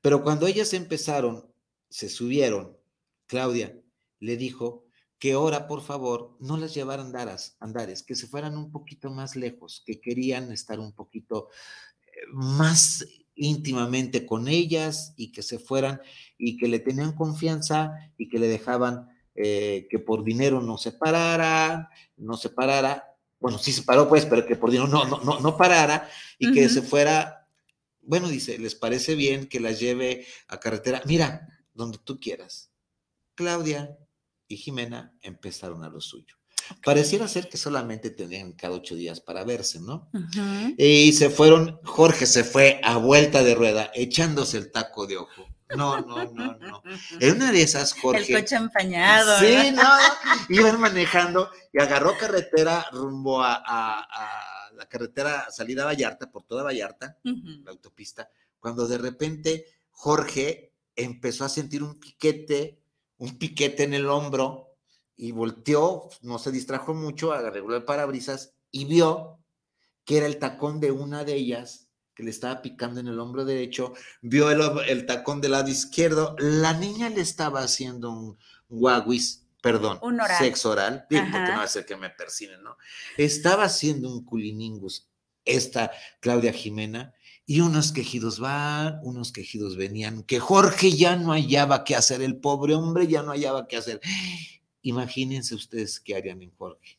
[0.00, 1.52] Pero cuando ellas empezaron,
[1.88, 2.76] se subieron,
[3.26, 3.76] Claudia
[4.20, 4.85] le dijo
[5.18, 9.34] que ahora, por favor, no las llevaran andaras, andares, que se fueran un poquito más
[9.36, 11.48] lejos, que querían estar un poquito
[12.06, 16.00] eh, más íntimamente con ellas y que se fueran
[16.38, 20.92] y que le tenían confianza y que le dejaban eh, que por dinero no se
[20.92, 23.04] parara, no se parara,
[23.38, 26.08] bueno, sí se paró pues, pero que por dinero no, no, no, no parara
[26.38, 27.46] y que se fuera,
[28.00, 32.70] bueno, dice, les parece bien que las lleve a carretera, mira, donde tú quieras.
[33.34, 33.98] Claudia,
[34.48, 36.36] y Jimena empezaron a lo suyo.
[36.84, 40.10] Pareciera ser que solamente tenían cada ocho días para verse, ¿no?
[40.76, 45.46] Y se fueron, Jorge se fue a vuelta de rueda, echándose el taco de ojo.
[45.74, 46.82] No, no, no, no.
[47.20, 48.32] En una de esas, Jorge.
[48.32, 49.38] El coche empañado.
[49.40, 49.82] Sí, no.
[50.48, 53.58] Iban manejando y agarró carretera rumbo a,
[54.76, 58.28] la carretera salida a Vallarta, por toda Vallarta, la autopista,
[58.60, 62.78] cuando de repente Jorge empezó a sentir un piquete
[63.18, 64.76] un piquete en el hombro
[65.16, 69.40] y volteó, no se distrajo mucho, agarró el parabrisas y vio
[70.04, 73.44] que era el tacón de una de ellas que le estaba picando en el hombro
[73.44, 73.92] derecho,
[74.22, 78.38] vio el, tacón del lado izquierdo, la niña le estaba haciendo un
[78.68, 80.00] guaguis, perdón,
[80.38, 82.78] sexo oral, digo, porque no va a ser que me persinen, ¿no?
[83.18, 85.10] Estaba haciendo un culiningus
[85.44, 87.14] esta Claudia Jimena
[87.46, 92.36] y unos quejidos van, unos quejidos venían, que Jorge ya no hallaba qué hacer, el
[92.36, 94.00] pobre hombre ya no hallaba qué hacer.
[94.82, 96.98] Imagínense ustedes qué harían en Jorge.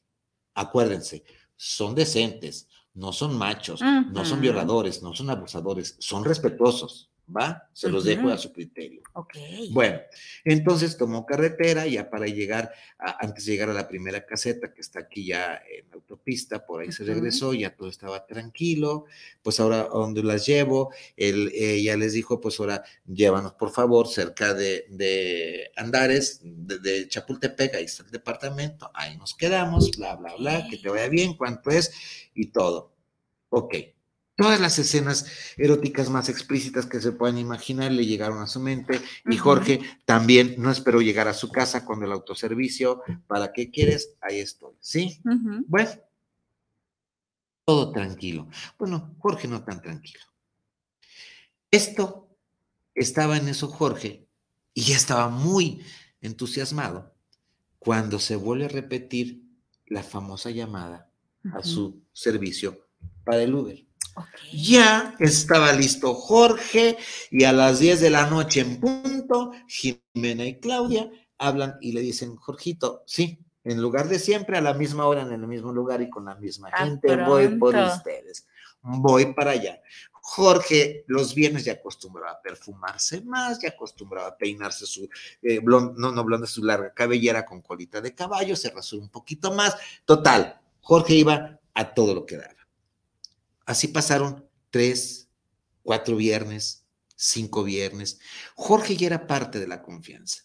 [0.54, 1.26] Acuérdense,
[1.58, 7.12] son decentes, no son machos, no son violadores, no son abusadores, son respetuosos.
[7.36, 7.70] ¿Va?
[7.74, 9.02] Se los dejo a su criterio.
[9.14, 9.36] Ok.
[9.72, 10.00] Bueno,
[10.44, 15.00] entonces tomó carretera ya para llegar, antes de llegar a la primera caseta que está
[15.02, 19.06] aquí ya en la autopista, por ahí se regresó, ya todo estaba tranquilo,
[19.42, 21.52] pues ahora a donde las llevo, él
[21.84, 27.76] ya les dijo, pues ahora llévanos por favor cerca de, de Andares, de, de, Chapultepec,
[27.76, 31.70] ahí está el departamento, ahí nos quedamos, bla, bla, bla, que te vaya bien, cuánto
[31.72, 31.92] es
[32.34, 32.94] y todo.
[33.50, 33.76] Ok
[34.38, 35.26] Todas las escenas
[35.58, 40.54] eróticas más explícitas que se puedan imaginar le llegaron a su mente y Jorge también
[40.60, 43.02] no esperó llegar a su casa con el autoservicio.
[43.26, 44.16] ¿Para qué quieres?
[44.22, 44.76] Ahí estoy.
[44.80, 45.20] ¿Sí?
[45.66, 45.90] Bueno,
[47.66, 48.48] todo tranquilo.
[48.78, 50.24] Bueno, Jorge no tan tranquilo.
[51.72, 52.30] Esto
[52.94, 54.28] estaba en eso Jorge
[54.76, 55.82] y ya estaba muy
[56.22, 57.16] entusiasmado
[57.80, 59.42] cuando se vuelve a repetir
[59.88, 61.10] la famosa llamada
[61.54, 62.88] a su servicio
[63.24, 63.87] para el Uber.
[64.52, 66.98] Ya estaba listo Jorge
[67.32, 72.02] y a las 10 de la noche en punto, Jimena y Claudia hablan y le
[72.02, 76.02] dicen, Jorgito, sí, en lugar de siempre, a la misma hora, en el mismo lugar
[76.02, 78.48] y con la misma ah, gente, voy por ustedes.
[78.82, 79.82] Voy para allá.
[80.30, 85.10] Jorge los viernes ya acostumbraba a perfumarse más, ya acostumbraba a peinarse su,
[85.42, 89.54] eh, no, no blonda, su larga cabellera con colita de caballo, se rasuró un poquito
[89.54, 89.76] más.
[90.06, 92.57] Total, Jorge iba a todo lo que daba.
[93.68, 95.30] Así pasaron tres,
[95.84, 96.86] cuatro viernes,
[97.18, 98.20] cinco viernes.
[98.56, 100.44] Jorge ya era parte de la confianza.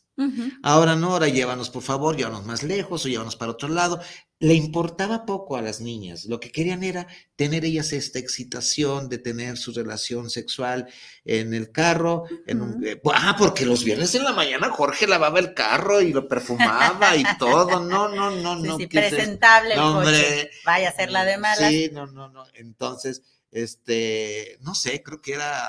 [0.63, 4.01] Ahora no, ahora llévanos por favor, llévanos más lejos o llévanos para otro lado.
[4.43, 6.25] Le importaba poco a las niñas.
[6.25, 10.89] Lo que querían era tener ellas esta excitación de tener su relación sexual
[11.25, 12.25] en el carro.
[12.49, 16.27] en eh, ah, porque los viernes en la mañana Jorge lavaba el carro y lo
[16.27, 17.79] perfumaba y todo.
[17.79, 18.79] No, no, no, no.
[18.79, 20.51] Sí, presentable el coche.
[20.65, 21.71] Vaya a ser la de malas.
[21.71, 22.45] Sí, no, no, no.
[22.55, 23.23] Entonces,
[23.53, 25.69] este, no sé, creo que era,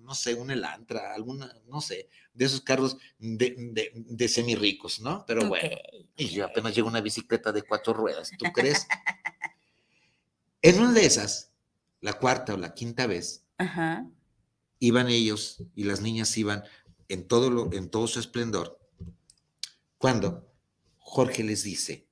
[0.00, 5.00] no sé, un Elantra, alguna, no sé de esos carros de, de, de semi ricos,
[5.00, 5.24] ¿no?
[5.26, 5.76] Pero bueno,
[6.16, 8.86] y yo apenas llevo una bicicleta de cuatro ruedas, ¿tú crees?
[10.62, 11.52] en una de esas,
[12.00, 13.44] la cuarta o la quinta vez,
[14.80, 16.64] iban ellos y las niñas iban
[17.08, 18.78] en todo, lo, en todo su esplendor,
[19.96, 20.52] cuando
[20.98, 22.08] Jorge les dice,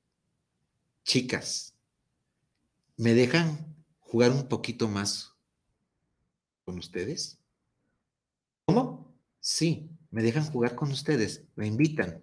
[1.03, 1.75] chicas,
[2.97, 5.35] ¿me dejan jugar un poquito más
[6.65, 7.39] con ustedes?
[8.65, 9.13] ¿Cómo?
[9.41, 12.23] Sí, me dejan jugar con ustedes, me invitan.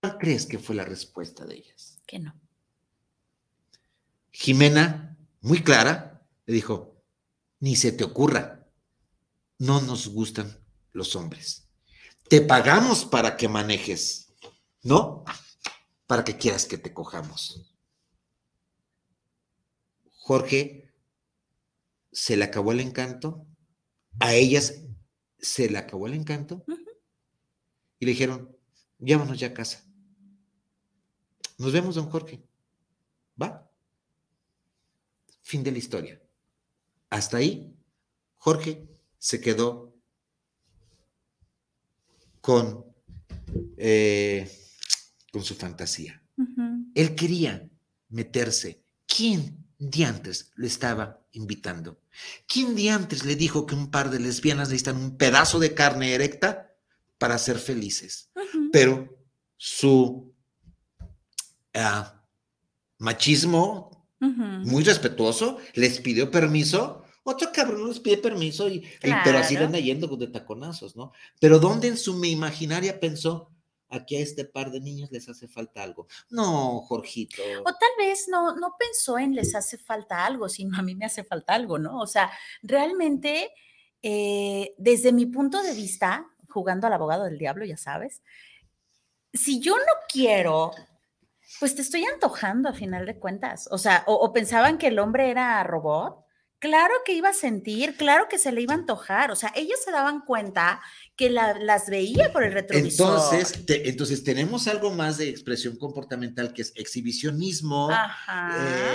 [0.00, 1.98] ¿Cuál crees que fue la respuesta de ellas?
[2.06, 2.38] Que no.
[4.30, 7.02] Jimena, muy clara, le dijo,
[7.60, 8.68] ni se te ocurra,
[9.58, 11.68] no nos gustan los hombres.
[12.28, 14.34] Te pagamos para que manejes,
[14.82, 15.24] ¿no?
[16.06, 17.74] Para que quieras que te cojamos.
[20.18, 20.92] Jorge
[22.12, 23.46] se le acabó el encanto,
[24.20, 24.84] a ellas
[25.38, 26.64] se le acabó el encanto
[27.98, 28.56] y le dijeron,
[28.98, 29.84] llámanos ya a casa.
[31.58, 32.42] Nos vemos, don Jorge.
[33.40, 33.70] ¿Va?
[35.42, 36.20] Fin de la historia.
[37.10, 37.76] Hasta ahí,
[38.36, 39.94] Jorge se quedó
[42.40, 42.84] con,
[43.76, 44.50] eh,
[45.32, 46.22] con su fantasía.
[46.94, 47.68] Él quería
[48.08, 48.84] meterse.
[49.06, 52.00] ¿Quién diantres le estaba invitando?
[52.46, 56.72] ¿Quién diantres le dijo que un par de lesbianas necesitan un pedazo de carne erecta
[57.18, 58.30] para ser felices?
[58.72, 59.16] Pero
[59.56, 60.32] su
[61.74, 62.22] ah,
[62.98, 67.04] machismo, muy respetuoso, les pidió permiso.
[67.24, 71.12] Otro cabrón les pide permiso, y, pero así van yendo de taconazos, ¿no?
[71.40, 73.53] Pero ¿dónde en su imaginaria pensó,
[73.94, 76.06] aquí a este par de niños les hace falta algo.
[76.30, 77.42] No, Jorgito.
[77.60, 81.06] O tal vez no, no pensó en les hace falta algo, sino a mí me
[81.06, 82.00] hace falta algo, ¿no?
[82.00, 82.30] O sea,
[82.62, 83.50] realmente,
[84.02, 88.22] eh, desde mi punto de vista, jugando al abogado del diablo, ya sabes,
[89.32, 90.72] si yo no quiero,
[91.60, 93.68] pues te estoy antojando a final de cuentas.
[93.70, 96.23] O sea, o pensaban que el hombre era robot
[96.64, 99.78] claro que iba a sentir, claro que se le iba a antojar, o sea, ellos
[99.84, 100.80] se daban cuenta
[101.14, 103.06] que las veía por el retrovisor.
[103.06, 107.90] Entonces, entonces tenemos algo más de expresión comportamental que es exhibicionismo.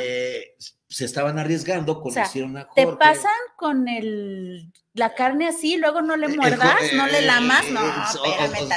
[0.02, 0.56] Eh,
[0.88, 2.88] se estaban arriesgando, conocieron a Jorge.
[2.88, 7.70] Te pasan con el la carne así, luego no le eh, muerdas, no le lamas,
[7.70, 8.68] no, espérame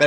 [0.00, 0.06] no.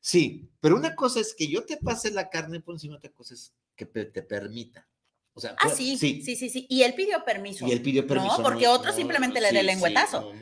[0.00, 3.34] sí, pero una cosa es que yo te pase la carne por encima, otra cosa
[3.34, 4.88] es que te permita.
[5.34, 7.66] O sea, ah, sí, sí, sí, sí, Y él pidió permiso.
[7.66, 8.38] Y él pidió permiso.
[8.38, 10.32] No, porque otro simplemente le dé lengüetazo.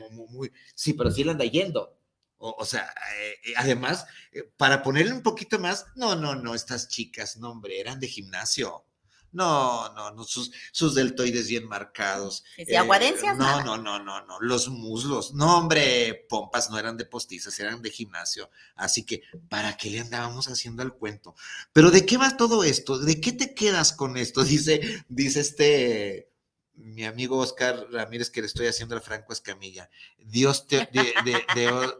[0.75, 1.97] Sí, pero sí le anda yendo.
[2.43, 6.87] O, sea, eh, eh, además, eh, para ponerle un poquito más, no, no, no, estas
[6.87, 8.83] chicas, no, hombre, eran de gimnasio.
[9.31, 12.43] No, no, no, sus, sus deltoides bien marcados.
[12.57, 13.37] ¿Y aguadencias?
[13.37, 15.33] No, no, no, no, no, los muslos.
[15.33, 18.49] No, hombre, pompas no eran de postizas, eran de gimnasio.
[18.75, 21.35] Así que, ¿para qué le andábamos haciendo el cuento?
[21.71, 22.99] Pero ¿de qué va todo esto?
[22.99, 24.43] ¿De qué te quedas con esto?
[24.51, 26.29] Dice, dice este,
[26.75, 29.89] mi amigo Oscar Ramírez que le estoy haciendo al Franco Escamilla.
[30.17, 30.89] Dios te,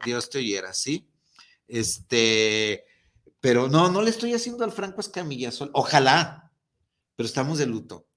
[0.06, 1.08] Dios te oyera, ¿sí?
[1.68, 2.86] Este,
[3.40, 6.51] pero no, no le estoy haciendo al Franco Escamilla, ojalá,
[7.22, 8.10] pero estamos de luto.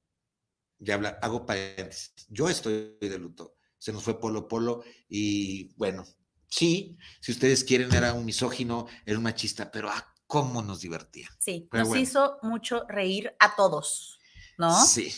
[0.79, 2.15] Ya habla, hago paréntesis.
[2.31, 3.57] Yo estoy de luto.
[3.77, 6.07] Se nos fue Polo Polo y bueno,
[6.49, 11.29] sí, si ustedes quieren, era un misógino, era un machista, pero ah, cómo nos divertía.
[11.39, 14.21] Sí, nos hizo mucho reír a todos,
[14.57, 14.83] ¿no?
[14.87, 15.13] Sí.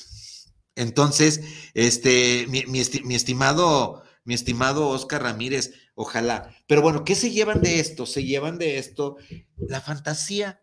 [0.75, 2.81] Entonces, este, mi, mi,
[3.15, 6.57] estimado, mi estimado Oscar Ramírez, ojalá.
[6.67, 8.05] Pero bueno, ¿qué se llevan de esto?
[8.05, 9.17] Se llevan de esto
[9.57, 10.61] la fantasía.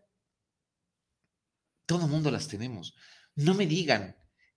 [1.86, 2.94] Todo mundo las tenemos
[3.36, 4.16] no me digan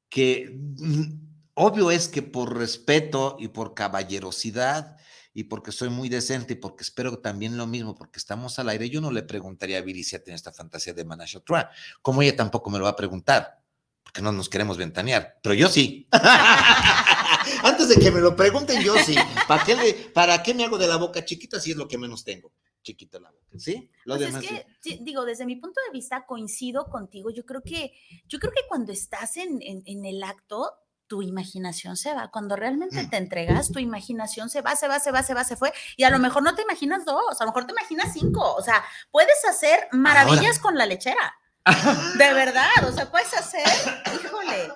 [0.10, 4.98] que mm, obvio es que por respeto y por caballerosidad
[5.34, 8.90] y porque soy muy decente y porque espero también lo mismo, porque estamos al aire,
[8.90, 11.70] yo no le preguntaría a Viri si tiene esta fantasía de Manashotra,
[12.02, 13.60] como ella tampoco me lo va a preguntar,
[14.04, 16.08] porque no nos queremos ventanear, pero yo sí.
[17.64, 19.16] Antes de que me lo pregunten, yo sí.
[19.48, 22.24] ¿Para qué, ¿Para qué me hago de la boca chiquita si es lo que menos
[22.24, 22.52] tengo?
[22.88, 23.92] Chiquita la boca, ¿sí?
[24.06, 24.48] Lo pues es
[24.82, 27.30] que, digo, desde mi punto de vista coincido contigo.
[27.30, 27.94] Yo creo que,
[28.28, 30.72] yo creo que cuando estás en, en, el acto,
[31.08, 32.32] tu imaginación se va.
[32.32, 33.10] Cuando realmente mm.
[33.10, 35.74] te entregas, tu imaginación se va, se va, se va, se va, se fue.
[35.98, 38.56] Y a lo mejor no te imaginas dos, a lo mejor te imaginas cinco.
[38.56, 41.36] O sea, puedes hacer maravillas con la lechera.
[42.18, 43.68] De verdad, o sea, puedes hacer,
[44.16, 44.72] híjole.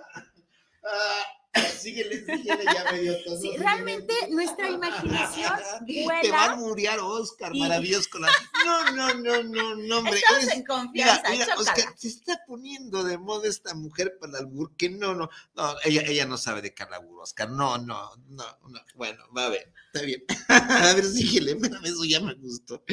[1.82, 3.42] Síguele, síguele, ya me dio todo.
[3.42, 5.54] Sí, realmente nuestra imaginación
[6.06, 6.22] vuela.
[6.22, 8.30] Te va a muriar Oscar, maravilloso con la...
[8.66, 10.18] No, no, no, no, no, hombre.
[10.18, 14.46] Estamos en confianza, mira, mira Oscar, se está poniendo de moda esta mujer para el
[14.46, 18.46] albur, que no, no, no, ella, ella no sabe de calabur, Oscar, no, no, no,
[18.68, 20.24] no, bueno, va a ver, está bien.
[20.48, 22.84] a ver, síguele, eso ya me gustó.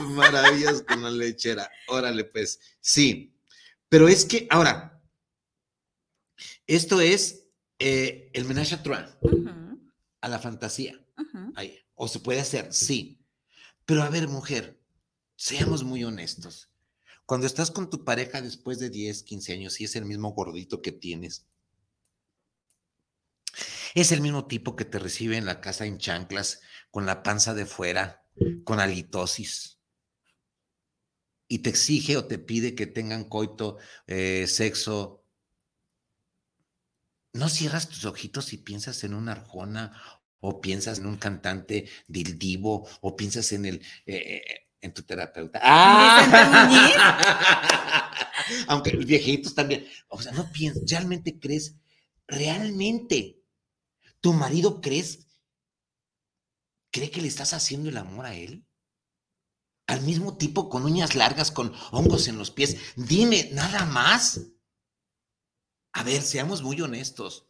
[0.00, 3.32] Maravilloso con la lechera, órale, pues, sí,
[3.88, 5.00] pero es que, ahora,
[6.66, 7.43] esto es
[7.78, 9.16] eh, el menage a trois,
[10.20, 11.00] a la fantasía.
[11.94, 13.20] o se puede hacer, sí.
[13.86, 14.80] Pero a ver, mujer,
[15.36, 16.70] seamos muy honestos.
[17.26, 20.82] Cuando estás con tu pareja después de 10, 15 años y es el mismo gordito
[20.82, 21.46] que tienes,
[23.94, 26.60] es el mismo tipo que te recibe en la casa en chanclas,
[26.90, 28.24] con la panza de fuera,
[28.64, 29.78] con halitosis.
[31.46, 35.23] Y te exige o te pide que tengan coito, eh, sexo
[37.34, 39.92] no cierras tus ojitos y piensas en una arjona
[40.40, 43.76] o piensas en un cantante del divo o piensas en el
[44.06, 45.58] eh, eh, en tu terapeuta.
[45.62, 47.00] ¡Ah!
[48.68, 49.86] Aunque viejitos también.
[50.08, 51.76] O sea, no piensas, realmente crees,
[52.28, 53.40] realmente,
[54.20, 55.26] tu marido crees,
[56.92, 58.66] cree que le estás haciendo el amor a él.
[59.86, 62.76] Al mismo tipo con uñas largas, con hongos en los pies.
[62.96, 64.40] Dime, nada más.
[65.94, 67.46] A ver, seamos muy honestos.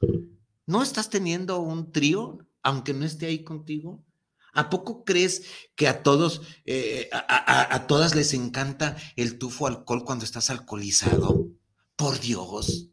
[0.66, 4.04] ¿No estás teniendo un trío, aunque no esté ahí contigo?
[4.52, 10.26] ¿A poco crees que a todos, eh, a, todas les encanta el tufo alcohol cuando
[10.26, 11.48] estás alcoholizado?
[11.96, 12.90] Por Dios.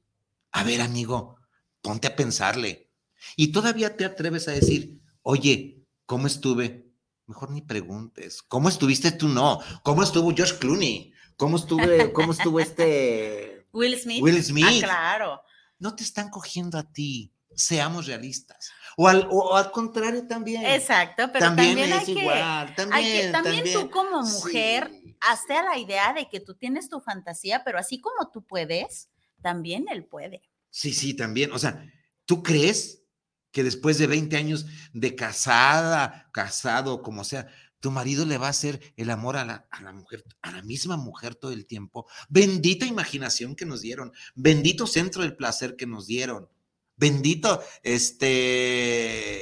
[0.53, 1.35] A ver, amigo,
[1.81, 2.89] ponte a pensarle.
[3.35, 6.89] Y todavía te atreves a decir, oye, ¿cómo estuve?
[7.27, 8.41] Mejor ni preguntes.
[8.41, 9.27] ¿Cómo estuviste tú?
[9.27, 9.59] No.
[9.83, 11.11] ¿Cómo estuvo George Clooney?
[11.35, 14.22] ¿Cómo estuve, cómo estuvo este Will Smith.
[14.22, 14.65] Will Smith.
[14.67, 15.41] Ah, claro.
[15.80, 17.34] No te están cogiendo a ti.
[17.55, 18.72] Seamos realistas.
[18.97, 20.65] O al, o, al contrario también.
[20.65, 22.74] Exacto, pero también, es igual.
[22.76, 27.63] También, también, tú como mujer, hazte a la idea de que tú tienes tu fantasía,
[27.63, 29.09] pero así como tú puedes,
[29.41, 30.41] también él puede.
[30.69, 31.51] Sí, sí, también.
[31.51, 31.86] O sea,
[32.26, 33.03] ¿tú crees
[33.51, 37.47] que después de 20 años de casada, casado, como sea,
[37.82, 40.61] tu marido le va a hacer el amor a la, a la, mujer, a la
[40.61, 42.07] misma mujer todo el tiempo.
[42.29, 46.47] Bendita imaginación que nos dieron, bendito centro del placer que nos dieron,
[46.95, 49.41] bendito este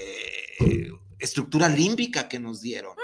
[1.19, 2.95] estructura límbica que nos dieron.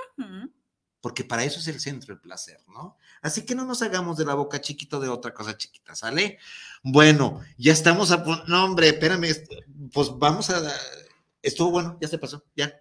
[1.01, 2.97] Porque para eso es el centro del placer, ¿no?
[3.21, 6.39] Así que no nos hagamos de la boca chiquito de otra cosa chiquita, ¿sale?
[6.81, 8.23] Bueno, ya estamos a...
[8.47, 9.27] No, hombre, espérame,
[9.93, 10.63] pues vamos a...
[11.43, 12.73] Estuvo bueno, ya se pasó, ya.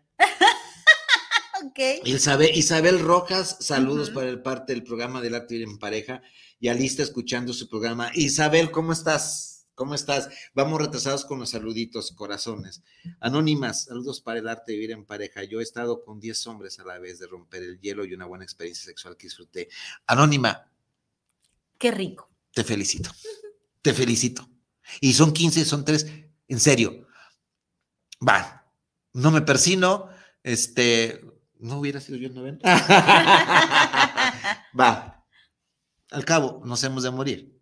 [2.04, 6.22] Isabel, Isabel Rojas, saludos para el parte del programa del arte en pareja.
[6.60, 8.12] Ya lista escuchando su programa.
[8.14, 9.66] Isabel, ¿cómo estás?
[9.74, 10.28] ¿Cómo estás?
[10.54, 12.84] Vamos retrasados con los saluditos, corazones.
[13.18, 15.42] Anónimas, saludos para el arte de vivir en pareja.
[15.42, 18.26] Yo he estado con 10 hombres a la vez de romper el hielo y una
[18.26, 19.68] buena experiencia sexual que disfruté.
[20.06, 20.70] Anónima.
[21.76, 22.30] Qué rico.
[22.52, 23.10] Te felicito.
[23.82, 24.48] Te felicito.
[25.00, 26.06] Y son 15, son 3.
[26.46, 27.08] En serio.
[28.26, 28.64] Va.
[29.12, 30.08] No me persino.
[30.44, 31.20] Este,
[31.58, 32.68] no hubiera sido yo el 90.
[34.78, 35.24] Va.
[36.10, 37.54] Al cabo, nos hemos de morir.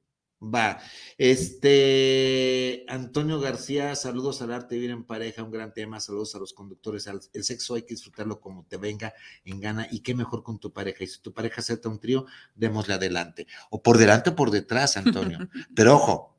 [0.42, 0.80] Va.
[1.18, 6.52] Este, Antonio García, saludos al arte vivir en pareja, un gran tema, saludos a los
[6.52, 7.08] conductores.
[7.32, 9.14] El sexo hay que disfrutarlo como te venga
[9.44, 11.04] en gana y qué mejor con tu pareja.
[11.04, 12.26] Y si tu pareja acepta un trío,
[12.56, 13.46] démosle adelante.
[13.70, 15.38] O por delante o por detrás, Antonio.
[15.76, 16.36] Pero ojo,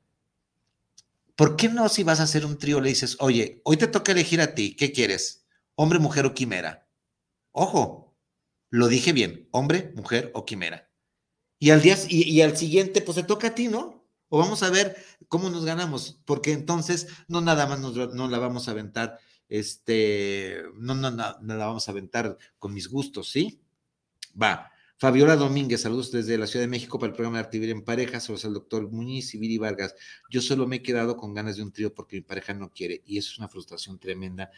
[1.36, 4.12] ¿por qué no si vas a hacer un trío le dices, oye, hoy te toca
[4.12, 5.46] elegir a ti, ¿qué quieres?
[5.76, 6.88] ¿Hombre, mujer o quimera?
[7.54, 8.14] Ojo,
[8.70, 10.90] lo dije bien, hombre, mujer o quimera.
[11.60, 14.04] Y al, día, y, al siguiente, pues se toca a ti, ¿no?
[14.28, 14.98] O vamos a ver
[15.30, 20.64] cómo nos ganamos, porque entonces no nada más nos, no la vamos a aventar, este,
[20.76, 23.62] no, no, no, no la vamos a aventar con mis gustos, ¿sí?
[24.40, 24.72] Va.
[24.98, 28.20] Fabiola Domínguez, saludos desde la Ciudad de México para el programa de Arte en Pareja,
[28.20, 29.96] saludos al doctor Muñiz y Viri Vargas.
[30.30, 33.04] Yo solo me he quedado con ganas de un trío porque mi pareja no quiere
[33.06, 34.50] y eso es una frustración tremenda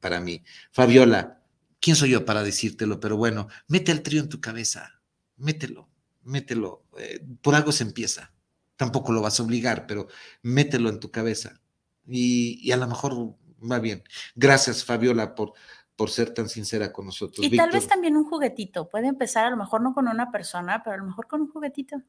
[0.00, 0.42] para mí.
[0.72, 1.45] Fabiola,
[1.86, 2.98] ¿Quién soy yo para decírtelo?
[2.98, 5.00] Pero bueno, mete el trío en tu cabeza,
[5.36, 5.88] mételo,
[6.24, 6.82] mételo.
[6.98, 8.32] Eh, por algo se empieza.
[8.74, 10.08] Tampoco lo vas a obligar, pero
[10.42, 11.60] mételo en tu cabeza.
[12.04, 14.02] Y, a lo mejor va bien.
[14.34, 15.52] Gracias, Fabiola, por,
[15.94, 17.46] por ser tan sincera con nosotros.
[17.46, 18.88] Y tal vez también un juguetito.
[18.88, 21.52] Puede empezar a lo mejor no con una persona, pero a lo mejor con un
[21.52, 22.02] juguetito.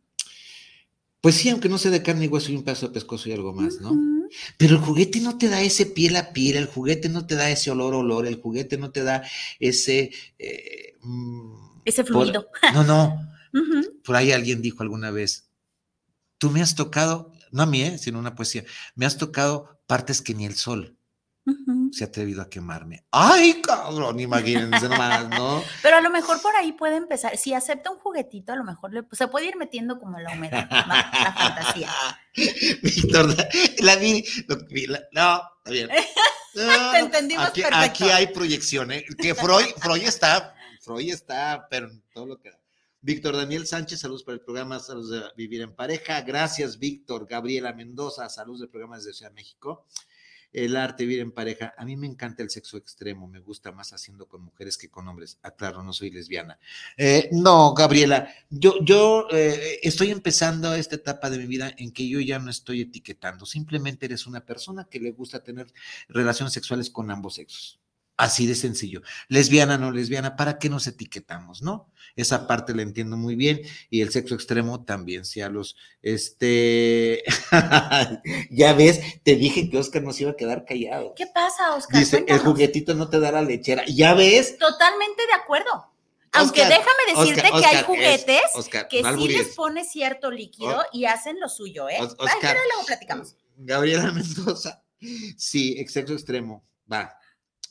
[1.21, 3.33] Pues sí, aunque no sea de carne y hueso y un pedazo de pescoso y
[3.33, 3.91] algo más, ¿no?
[4.57, 7.49] Pero el juguete no te da ese piel a piel, el juguete no te da
[7.49, 9.23] ese olor olor, el juguete no te da
[9.59, 10.11] ese...
[10.37, 12.47] Eh, mm, ese fluido.
[12.73, 13.31] no, no.
[14.03, 15.49] Por ahí alguien dijo alguna vez,
[16.37, 17.97] tú me has tocado, no a mí, ¿eh?
[17.97, 18.65] sino una poesía,
[18.95, 20.97] me has tocado partes que ni el sol
[21.91, 23.05] se ha atrevido a quemarme.
[23.11, 24.19] ¡Ay, cabrón!
[24.19, 25.63] Imagínense nomás, ¿no?
[25.81, 27.37] Pero a lo mejor por ahí puede empezar.
[27.37, 31.33] Si acepta un juguetito, a lo mejor se puede ir metiendo como la humedad, la
[31.37, 31.89] fantasía.
[32.83, 33.35] Víctor,
[33.79, 34.23] la vi,
[35.11, 35.89] no, está bien.
[36.53, 37.85] Te entendimos aquí, perfecto.
[37.85, 39.05] Aquí hay proyección, ¿eh?
[39.19, 42.51] Que Freud, Freud está, Freud está, pero todo lo que
[43.01, 46.21] Víctor Daniel Sánchez, saludos para el programa Saludos de Vivir en Pareja.
[46.21, 47.27] Gracias, Víctor.
[47.27, 49.85] Gabriela Mendoza, saludos del programa desde Ciudad de México
[50.53, 51.73] el arte, vivir en pareja.
[51.77, 55.07] A mí me encanta el sexo extremo, me gusta más haciendo con mujeres que con
[55.07, 55.37] hombres.
[55.43, 56.57] Ah, claro, no soy lesbiana.
[56.97, 62.07] Eh, no, Gabriela, yo, yo eh, estoy empezando esta etapa de mi vida en que
[62.07, 65.67] yo ya no estoy etiquetando, simplemente eres una persona que le gusta tener
[66.09, 67.79] relaciones sexuales con ambos sexos.
[68.17, 69.03] Así de sencillo.
[69.27, 71.87] Lesbiana, no lesbiana, ¿para qué nos etiquetamos, no?
[72.15, 73.61] Esa parte la entiendo muy bien
[73.91, 77.23] y el sexo extremo también, si a los, este,
[78.49, 81.13] ya ves, te dije que Oscar nos iba a quedar callado.
[81.15, 81.99] ¿Qué pasa, Oscar?
[81.99, 83.83] Dice, el juguetito no te da la lechera.
[83.85, 84.57] Ya ves.
[84.57, 85.91] Totalmente de acuerdo.
[86.31, 88.41] Aunque déjame decirte que hay juguetes
[88.89, 91.99] que sí les pone cierto líquido y hacen lo suyo, ¿eh?
[92.01, 93.35] Oscar, luego platicamos.
[93.57, 94.83] Gabriela Mendoza,
[95.37, 97.17] sí, sexo extremo, va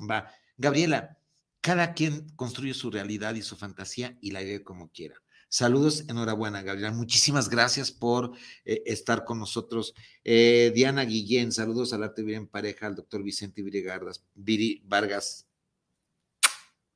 [0.01, 0.31] Va.
[0.57, 1.19] Gabriela,
[1.61, 5.17] cada quien construye su realidad y su fantasía y la vive como quiera.
[5.49, 6.93] Saludos, enhorabuena, Gabriela.
[6.93, 8.33] Muchísimas gracias por
[8.65, 9.95] eh, estar con nosotros.
[10.25, 15.47] Eh, Diana Guillén, saludos al arte bien pareja, al doctor Vicente Viri Vargas,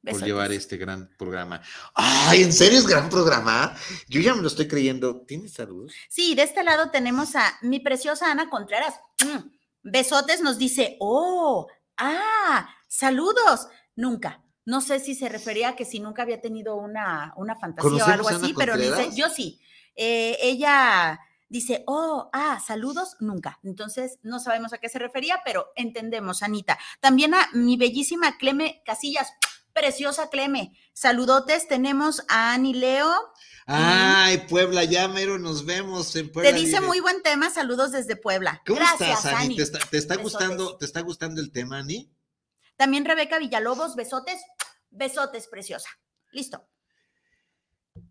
[0.03, 1.63] por llevar este gran programa.
[1.95, 3.77] Ay, ¿en serio es gran programa?
[4.09, 5.21] Yo ya me lo estoy creyendo.
[5.23, 5.93] ¿Tienes saludos?
[6.09, 8.95] Sí, de este lado tenemos a mi preciosa Ana Contreras.
[9.25, 9.49] Mm,
[9.83, 13.69] besotes nos dice, oh, ah, saludos.
[13.97, 14.43] Nunca.
[14.67, 18.09] No sé si se refería a que si nunca había tenido una, una fantasía o
[18.09, 19.61] algo así, pero dice, yo sí.
[19.97, 21.19] Eh, ella
[21.49, 23.59] dice, oh, ah, saludos, nunca.
[23.65, 26.79] Entonces, no sabemos a qué se refería, pero entendemos, Anita.
[27.01, 29.33] También a mi bellísima Cleme Casillas,
[29.73, 30.77] preciosa Cleme.
[30.93, 33.11] Saludotes, tenemos a Ani Leo.
[33.67, 36.51] Ay, Puebla, ya mero nos vemos en Puebla.
[36.51, 38.63] Te dice muy buen tema, saludos desde Puebla.
[38.67, 39.57] ¿Cómo estás, Ani?
[39.57, 39.63] ¿Te
[39.97, 42.11] está, gustando, ¿Te está gustando el tema, Ani?
[42.81, 44.41] También Rebeca Villalobos, besotes,
[44.91, 45.91] besotes, preciosa.
[46.33, 46.67] Listo.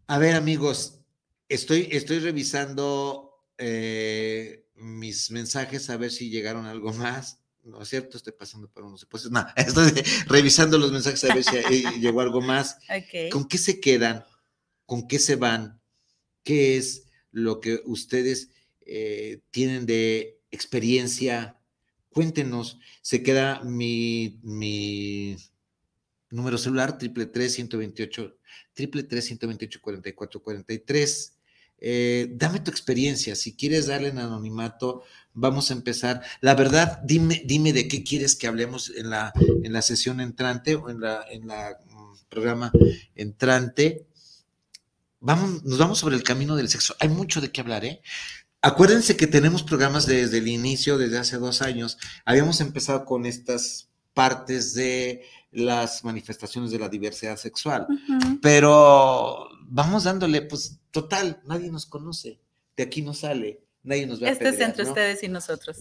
[0.05, 0.99] A ver, amigos,
[1.47, 7.39] estoy, estoy revisando eh, mis mensajes a ver si llegaron algo más.
[7.63, 11.43] No es cierto, estoy pasando por unos pues No, estoy revisando los mensajes a ver
[11.43, 11.57] si
[11.99, 12.77] llegó algo más.
[13.31, 14.23] ¿Con qué se quedan?
[14.85, 15.81] ¿Con qué se van?
[16.43, 18.51] ¿Qué es lo que ustedes
[18.81, 21.58] eh, tienen de experiencia?
[22.11, 22.79] Cuéntenos.
[23.01, 25.37] Se queda mi, mi
[26.29, 28.37] número celular, triple tres ciento veintiocho,
[28.73, 31.35] triple tres ciento veintiocho cuarenta y cuatro cuarenta y tres.
[31.81, 33.35] Eh, dame tu experiencia.
[33.35, 35.03] Si quieres darle en anonimato,
[35.33, 36.21] vamos a empezar.
[36.41, 39.31] La verdad, dime, dime de qué quieres que hablemos en la,
[39.63, 42.71] en la sesión entrante o en la, en la mm, programa
[43.15, 44.05] entrante.
[45.21, 46.95] Vamos, nos vamos sobre el camino del sexo.
[46.99, 48.01] Hay mucho de qué hablar, ¿eh?
[48.61, 51.97] Acuérdense que tenemos programas desde el inicio, desde hace dos años.
[52.25, 57.87] Habíamos empezado con estas partes de las manifestaciones de la diversidad sexual.
[58.41, 62.41] Pero vamos dándole, pues, total, nadie nos conoce,
[62.75, 65.77] de aquí no sale, nadie nos va este a Este es entre ustedes y nosotros.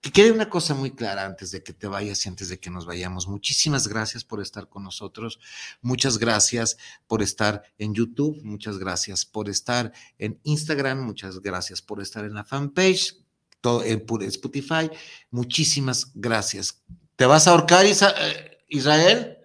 [0.00, 2.70] Que quede una cosa muy clara antes de que te vayas y antes de que
[2.70, 3.28] nos vayamos.
[3.28, 5.38] Muchísimas gracias por estar con nosotros.
[5.82, 8.40] Muchas gracias por estar en YouTube.
[8.42, 11.04] Muchas gracias por estar en Instagram.
[11.04, 13.16] Muchas gracias por estar en la fanpage,
[13.60, 14.90] todo en Spotify.
[15.30, 16.82] Muchísimas gracias.
[17.16, 17.84] ¿Te vas a ahorcar?
[17.84, 19.36] Eh, Israel.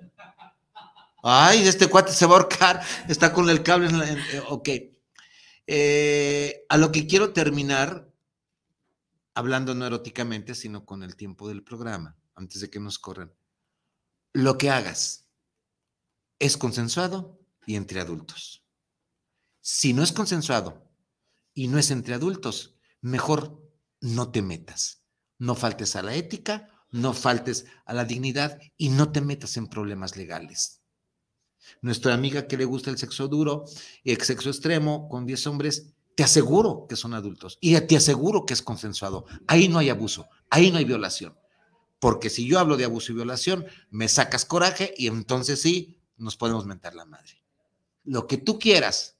[1.21, 3.89] Ay, este cuate se va a ahorcar, está con el cable.
[3.89, 4.69] En eh, ok.
[5.67, 8.07] Eh, a lo que quiero terminar,
[9.35, 13.33] hablando no eróticamente, sino con el tiempo del programa, antes de que nos corran.
[14.33, 15.27] Lo que hagas
[16.39, 18.65] es consensuado y entre adultos.
[19.61, 20.89] Si no es consensuado
[21.53, 23.61] y no es entre adultos, mejor
[24.01, 25.03] no te metas.
[25.37, 29.67] No faltes a la ética, no faltes a la dignidad y no te metas en
[29.67, 30.81] problemas legales.
[31.81, 33.65] Nuestra amiga que le gusta el sexo duro
[34.03, 38.45] y el sexo extremo con 10 hombres, te aseguro que son adultos y te aseguro
[38.45, 39.25] que es consensuado.
[39.47, 41.37] Ahí no hay abuso, ahí no hay violación.
[41.99, 46.37] Porque si yo hablo de abuso y violación, me sacas coraje y entonces sí, nos
[46.37, 47.41] podemos mentar la madre.
[48.03, 49.17] Lo que tú quieras,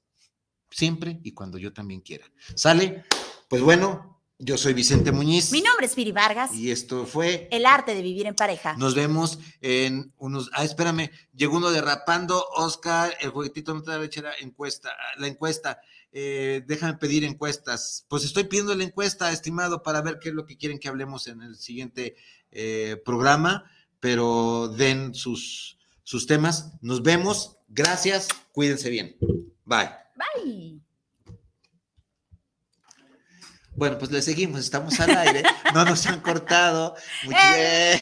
[0.70, 2.26] siempre y cuando yo también quiera.
[2.54, 3.04] ¿Sale?
[3.48, 5.50] Pues bueno, yo soy Vicente Muñiz.
[5.50, 6.54] Mi nombre es Piri Vargas.
[6.54, 7.48] Y esto fue.
[7.50, 8.76] El arte de vivir en pareja.
[8.76, 10.50] Nos vemos en unos.
[10.52, 11.10] Ah, espérame.
[11.34, 12.46] Llegó uno derrapando.
[12.54, 14.32] Oscar, el juguetito no te da lechera.
[14.40, 14.90] Encuesta.
[15.16, 15.80] La encuesta.
[16.12, 18.06] Eh, déjame pedir encuestas.
[18.08, 21.26] Pues estoy pidiendo la encuesta, estimado, para ver qué es lo que quieren que hablemos
[21.26, 22.16] en el siguiente
[22.50, 23.70] eh, programa.
[24.00, 26.72] Pero den sus, sus temas.
[26.80, 27.56] Nos vemos.
[27.68, 28.28] Gracias.
[28.52, 29.16] Cuídense bien.
[29.64, 29.90] Bye.
[30.16, 30.80] Bye.
[33.76, 35.42] Bueno, pues le seguimos, estamos al aire,
[35.74, 36.94] no nos han cortado.
[37.24, 38.00] Muy bien.